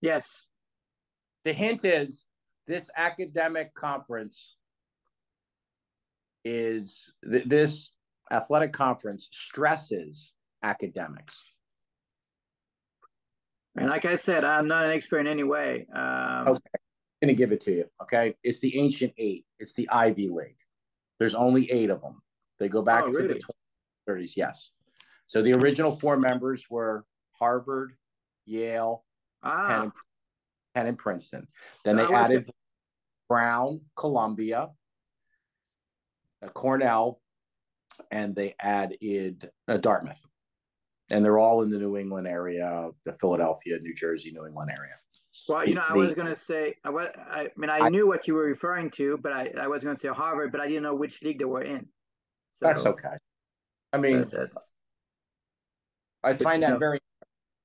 Yes. 0.00 0.28
The 1.44 1.52
hint 1.52 1.84
is 1.84 2.26
this 2.66 2.90
academic 2.96 3.74
conference 3.74 4.56
is 6.44 7.12
th- 7.30 7.44
this 7.46 7.92
athletic 8.30 8.72
conference 8.72 9.28
stresses 9.32 10.32
academics. 10.62 11.42
And 13.76 13.90
like 13.90 14.04
I 14.04 14.16
said, 14.16 14.44
I'm 14.44 14.68
not 14.68 14.84
an 14.84 14.92
expert 14.92 15.20
in 15.20 15.26
any 15.26 15.42
way. 15.42 15.86
Um, 15.94 16.48
okay 16.48 16.60
going 17.24 17.34
to 17.34 17.40
give 17.40 17.52
it 17.52 17.60
to 17.60 17.72
you. 17.72 17.84
Okay. 18.02 18.34
It's 18.42 18.60
the 18.60 18.76
ancient 18.78 19.12
eight, 19.18 19.46
it's 19.58 19.74
the 19.74 19.88
Ivy 19.90 20.28
League. 20.28 20.58
There's 21.18 21.34
only 21.34 21.70
eight 21.70 21.90
of 21.90 22.00
them. 22.00 22.22
They 22.58 22.68
go 22.68 22.82
back 22.82 23.04
oh, 23.04 23.12
to 23.12 23.22
really? 23.22 23.40
the 24.06 24.12
30s. 24.12 24.36
Yes. 24.36 24.70
So 25.26 25.42
the 25.42 25.54
original 25.54 25.92
four 25.92 26.16
members 26.16 26.66
were 26.68 27.04
Harvard, 27.32 27.94
Yale, 28.44 29.04
ah. 29.42 29.66
Penn, 29.66 29.82
and, 29.82 29.92
Penn 30.74 30.86
and 30.88 30.98
Princeton. 30.98 31.48
Then 31.84 31.96
they 31.96 32.04
added 32.04 32.50
Brown, 33.28 33.80
Columbia, 33.96 34.70
uh, 36.42 36.48
Cornell, 36.48 37.20
and 38.10 38.34
they 38.34 38.54
added 38.60 39.50
uh, 39.68 39.78
Dartmouth. 39.78 40.20
And 41.10 41.24
they're 41.24 41.38
all 41.38 41.62
in 41.62 41.70
the 41.70 41.78
New 41.78 41.96
England 41.96 42.26
area, 42.26 42.90
the 43.04 43.12
Philadelphia, 43.20 43.78
New 43.80 43.94
Jersey, 43.94 44.30
New 44.30 44.46
England 44.46 44.70
area. 44.76 44.94
Well, 45.48 45.68
you 45.68 45.74
know, 45.74 45.82
I 45.86 45.92
was 45.92 46.14
going 46.14 46.28
to 46.28 46.36
say, 46.36 46.76
I, 46.84 46.90
was, 46.90 47.08
I 47.30 47.48
mean, 47.56 47.68
I, 47.68 47.80
I, 47.80 47.88
knew 47.90 48.06
what 48.06 48.26
you 48.26 48.34
were 48.34 48.44
referring 48.44 48.90
to, 48.92 49.18
but 49.22 49.32
I, 49.32 49.52
I 49.60 49.66
was 49.66 49.82
going 49.82 49.94
to 49.94 50.00
say 50.00 50.08
Harvard, 50.08 50.52
but 50.52 50.60
I 50.60 50.66
didn't 50.66 50.84
know 50.84 50.94
which 50.94 51.22
league 51.22 51.38
they 51.38 51.44
were 51.44 51.62
in. 51.62 51.86
So, 52.54 52.66
that's 52.66 52.86
okay. 52.86 53.16
I 53.92 53.98
mean, 53.98 54.30
I 56.22 56.34
find 56.34 56.62
that 56.62 56.78
very 56.78 56.98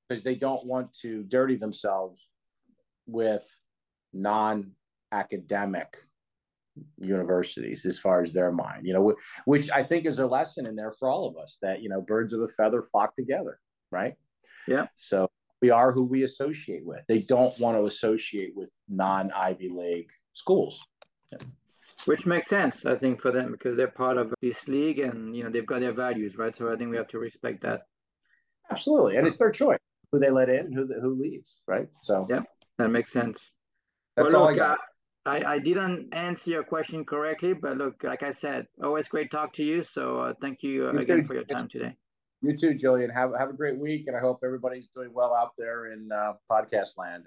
because 0.08 0.23
they 0.23 0.36
don't 0.36 0.65
want 0.65 0.91
to 1.02 1.23
dirty 1.23 1.56
themselves 1.56 2.30
with 3.08 3.47
non-academic 4.13 5.97
universities 6.97 7.85
as 7.85 7.99
far 7.99 8.21
as 8.21 8.31
their 8.31 8.51
mind 8.51 8.85
you 8.85 8.93
know 8.93 9.13
which 9.45 9.69
i 9.71 9.83
think 9.83 10.05
is 10.05 10.19
a 10.19 10.25
lesson 10.25 10.65
in 10.65 10.75
there 10.75 10.91
for 10.91 11.09
all 11.09 11.27
of 11.27 11.37
us 11.37 11.57
that 11.61 11.81
you 11.81 11.89
know 11.89 12.01
birds 12.01 12.33
of 12.33 12.41
a 12.41 12.47
feather 12.47 12.83
flock 12.91 13.15
together 13.15 13.59
right 13.91 14.15
yeah 14.67 14.85
so 14.95 15.29
we 15.61 15.69
are 15.69 15.91
who 15.91 16.03
we 16.03 16.23
associate 16.23 16.85
with. 16.85 17.03
They 17.07 17.19
don't 17.19 17.57
want 17.59 17.77
to 17.77 17.85
associate 17.85 18.53
with 18.55 18.69
non 18.87 19.31
Ivy 19.31 19.69
League 19.69 20.09
schools. 20.33 20.85
Yeah. 21.31 21.39
Which 22.05 22.25
makes 22.25 22.47
sense, 22.47 22.85
I 22.85 22.95
think, 22.95 23.21
for 23.21 23.31
them 23.31 23.51
because 23.51 23.75
they're 23.75 23.87
part 23.87 24.17
of 24.17 24.33
this 24.41 24.67
league 24.67 24.99
and 24.99 25.35
you 25.35 25.43
know 25.43 25.49
they've 25.49 25.65
got 25.65 25.81
their 25.81 25.93
values, 25.93 26.37
right? 26.37 26.55
So 26.55 26.71
I 26.71 26.77
think 26.77 26.91
we 26.91 26.97
have 26.97 27.09
to 27.09 27.19
respect 27.19 27.61
that. 27.63 27.81
Absolutely, 28.71 29.17
and 29.17 29.27
it's 29.27 29.37
their 29.37 29.51
choice 29.51 29.79
who 30.11 30.19
they 30.19 30.29
let 30.29 30.49
in, 30.49 30.71
who 30.71 30.87
who 31.01 31.19
leaves, 31.21 31.61
right? 31.67 31.87
So 31.95 32.25
yeah, 32.29 32.43
that 32.77 32.89
makes 32.89 33.11
sense. 33.11 33.41
That's 34.15 34.33
well, 34.33 34.43
all 34.43 34.51
look, 34.51 34.61
I 34.61 34.67
got. 34.67 34.77
Uh, 34.77 34.81
I, 35.25 35.43
I 35.43 35.60
didn't 35.60 36.13
answer 36.13 36.49
your 36.49 36.63
question 36.63 37.05
correctly, 37.05 37.53
but 37.53 37.77
look, 37.77 38.03
like 38.03 38.23
I 38.23 38.32
said, 38.32 38.67
always 38.84 39.08
great 39.08 39.29
talk 39.32 39.53
to 39.53 39.63
you. 39.63 39.84
So 39.84 40.19
uh, 40.19 40.34
thank 40.41 40.63
you, 40.63 40.88
uh, 40.88 40.97
again 40.97 41.25
for 41.25 41.34
your 41.34 41.43
time 41.43 41.67
today. 41.67 41.95
You 42.41 42.55
too, 42.55 42.73
Julian. 42.73 43.10
Have 43.10 43.32
have 43.38 43.49
a 43.49 43.53
great 43.53 43.77
week, 43.77 44.08
and 44.08 44.15
I 44.15 44.21
hope 44.21 44.39
everybody's 44.45 44.88
doing 44.88 45.10
well 45.13 45.36
out 45.36 45.51
there 45.58 45.88
in 45.91 46.10
uh, 46.12 46.34
podcast 46.49 46.97
land. 46.97 47.25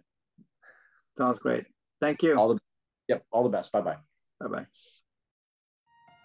Sounds 1.18 1.38
great. 1.38 1.64
Thank 2.00 2.22
you. 2.22 2.35
All 2.35 2.48
the 2.48 2.59
yep. 3.09 3.22
All 3.31 3.42
the 3.42 3.50
best. 3.50 3.70
Bye 3.72 3.83
bye. 3.83 3.96
Bye 4.40 4.48
bye. 4.48 4.66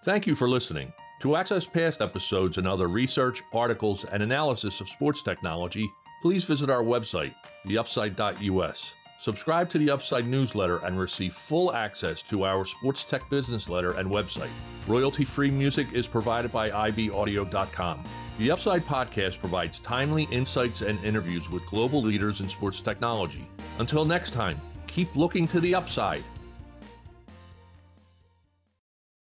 Thank 0.05 0.25
you 0.25 0.35
for 0.35 0.47
listening. 0.47 0.93
To 1.21 1.35
access 1.35 1.65
past 1.65 2.01
episodes 2.01 2.57
and 2.57 2.67
other 2.67 2.87
research, 2.87 3.43
articles, 3.51 4.05
and 4.05 4.23
analysis 4.23 4.79
of 4.79 4.87
sports 4.87 5.21
technology, 5.21 5.89
please 6.21 6.45
visit 6.45 6.69
our 6.69 6.83
website, 6.83 7.33
theupside.us. 7.65 8.93
Subscribe 9.19 9.69
to 9.69 9.77
the 9.77 9.89
Upside 9.89 10.27
newsletter 10.27 10.77
and 10.85 10.99
receive 10.99 11.33
full 11.33 11.73
access 11.73 12.21
to 12.23 12.45
our 12.45 12.65
sports 12.65 13.03
tech 13.03 13.27
business 13.29 13.67
letter 13.67 13.91
and 13.97 14.09
website. 14.09 14.49
Royalty 14.87 15.25
free 15.25 15.49
music 15.49 15.87
is 15.93 16.05
provided 16.07 16.51
by 16.51 16.69
ibaudio.com. 16.69 18.03
The 18.37 18.51
Upside 18.51 18.83
podcast 18.83 19.39
provides 19.39 19.79
timely 19.79 20.27
insights 20.31 20.81
and 20.81 21.03
interviews 21.03 21.49
with 21.49 21.65
global 21.65 22.03
leaders 22.03 22.41
in 22.41 22.47
sports 22.47 22.79
technology. 22.79 23.47
Until 23.79 24.05
next 24.05 24.31
time, 24.31 24.61
keep 24.85 25.15
looking 25.15 25.47
to 25.47 25.59
the 25.59 25.73
upside. 25.73 26.23